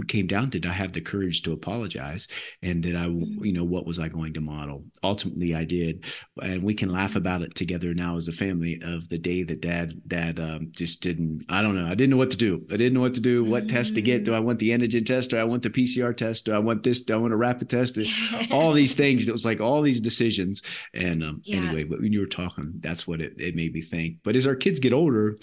[0.08, 2.28] came down did i have the courage to apologize?
[2.62, 3.44] And did i mm-hmm.
[3.44, 4.86] you know what was i going to model?
[5.04, 6.06] Ultimately i did.
[6.42, 9.62] And we can laugh about it together now as a family of the day that
[9.62, 11.88] dad dad um, just didn't i don't know.
[11.88, 12.62] I didn't know what to do.
[12.72, 13.44] I didn't know what to do.
[13.44, 13.76] What mm-hmm.
[13.76, 14.24] test to get?
[14.24, 15.32] Do i want the antigen test?
[15.32, 16.46] Do i want the pcr test?
[16.46, 17.02] Do i want this?
[17.02, 17.98] Do i want a rapid test?
[18.52, 19.28] All these things.
[19.28, 20.62] It was like all these decisions.
[20.94, 21.58] And um, yeah.
[21.58, 24.18] anyway but when you were talking that's what it, it made me think.
[24.24, 25.36] But as our kids get older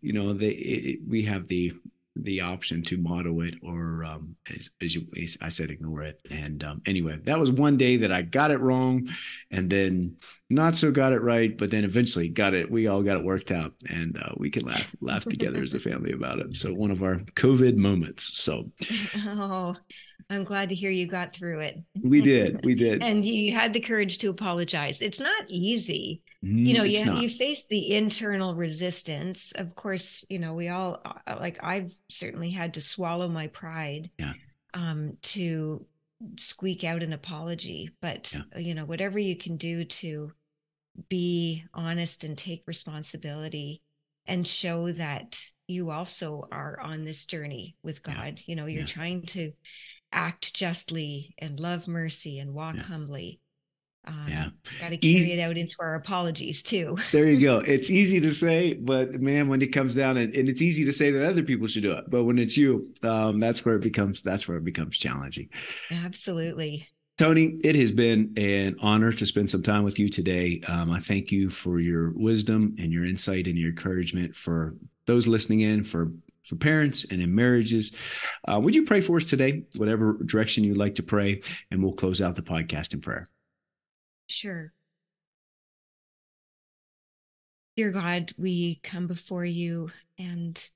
[0.00, 1.72] you know they it, we have the
[2.16, 5.06] the option to model it or um, as, as, you
[5.42, 8.60] I said ignore it and um, anyway that was one day that I got it
[8.60, 9.08] wrong
[9.50, 10.16] and then
[10.54, 12.70] not so got it right, but then eventually got it.
[12.70, 15.80] We all got it worked out, and uh, we can laugh laugh together as a
[15.90, 16.56] family about it.
[16.56, 18.38] So one of our COVID moments.
[18.38, 18.70] So,
[19.26, 19.74] oh,
[20.30, 21.82] I'm glad to hear you got through it.
[22.02, 25.02] We did, we did, and you had the courage to apologize.
[25.02, 26.22] It's not easy.
[26.44, 27.22] You know, you not.
[27.22, 29.52] you face the internal resistance.
[29.52, 31.58] Of course, you know we all uh, like.
[31.62, 34.10] I've certainly had to swallow my pride.
[34.18, 34.32] Yeah.
[34.74, 35.86] Um, to
[36.38, 38.58] squeak out an apology but yeah.
[38.58, 40.32] you know whatever you can do to
[41.08, 43.82] be honest and take responsibility
[44.26, 48.38] and show that you also are on this journey with God.
[48.38, 48.42] Yeah.
[48.46, 48.86] You know, you're yeah.
[48.86, 49.52] trying to
[50.12, 52.82] act justly and love mercy and walk yeah.
[52.82, 53.40] humbly.
[54.06, 54.48] Um, yeah.
[54.80, 55.32] Got to carry easy.
[55.32, 56.96] it out into our apologies too.
[57.12, 57.58] there you go.
[57.60, 60.92] It's easy to say, but man, when it comes down and, and, it's easy to
[60.92, 63.82] say that other people should do it, but when it's you, um, that's where it
[63.82, 65.48] becomes, that's where it becomes challenging.
[65.90, 66.88] Absolutely.
[67.16, 70.60] Toni, it has been an honor to spend some time with you today.
[70.66, 74.74] Um, I thank you for your wisdom and your insight and your encouragement for
[75.06, 76.08] those listening in, for
[76.42, 77.92] for parents and in marriages.
[78.46, 81.40] Uh, would you pray for us today, whatever direction you'd like to pray,
[81.70, 83.26] and we'll close out the podcast in prayer.
[84.34, 84.72] Sure.
[87.76, 90.70] Dear God, we come before you and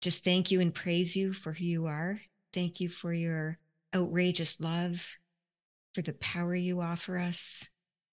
[0.00, 2.20] just thank you and praise you for who you are.
[2.52, 3.58] Thank you for your
[3.92, 5.04] outrageous love,
[5.92, 7.68] for the power you offer us.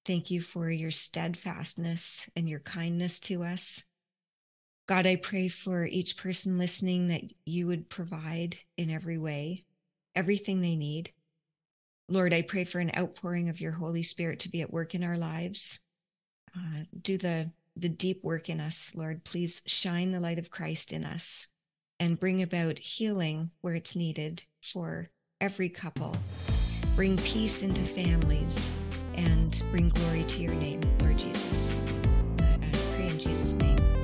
[0.07, 3.85] Thank you for your steadfastness and your kindness to us.
[4.87, 9.63] God, I pray for each person listening that you would provide in every way
[10.15, 11.11] everything they need.
[12.09, 15.03] Lord, I pray for an outpouring of your Holy Spirit to be at work in
[15.03, 15.79] our lives.
[16.55, 19.23] Uh, do the the deep work in us, Lord.
[19.23, 21.47] Please shine the light of Christ in us
[21.99, 26.15] and bring about healing where it's needed for every couple.
[26.95, 28.69] Bring peace into families
[29.15, 32.05] and bring glory to your name, Lord Jesus.
[32.39, 34.00] I pray in Jesus' name.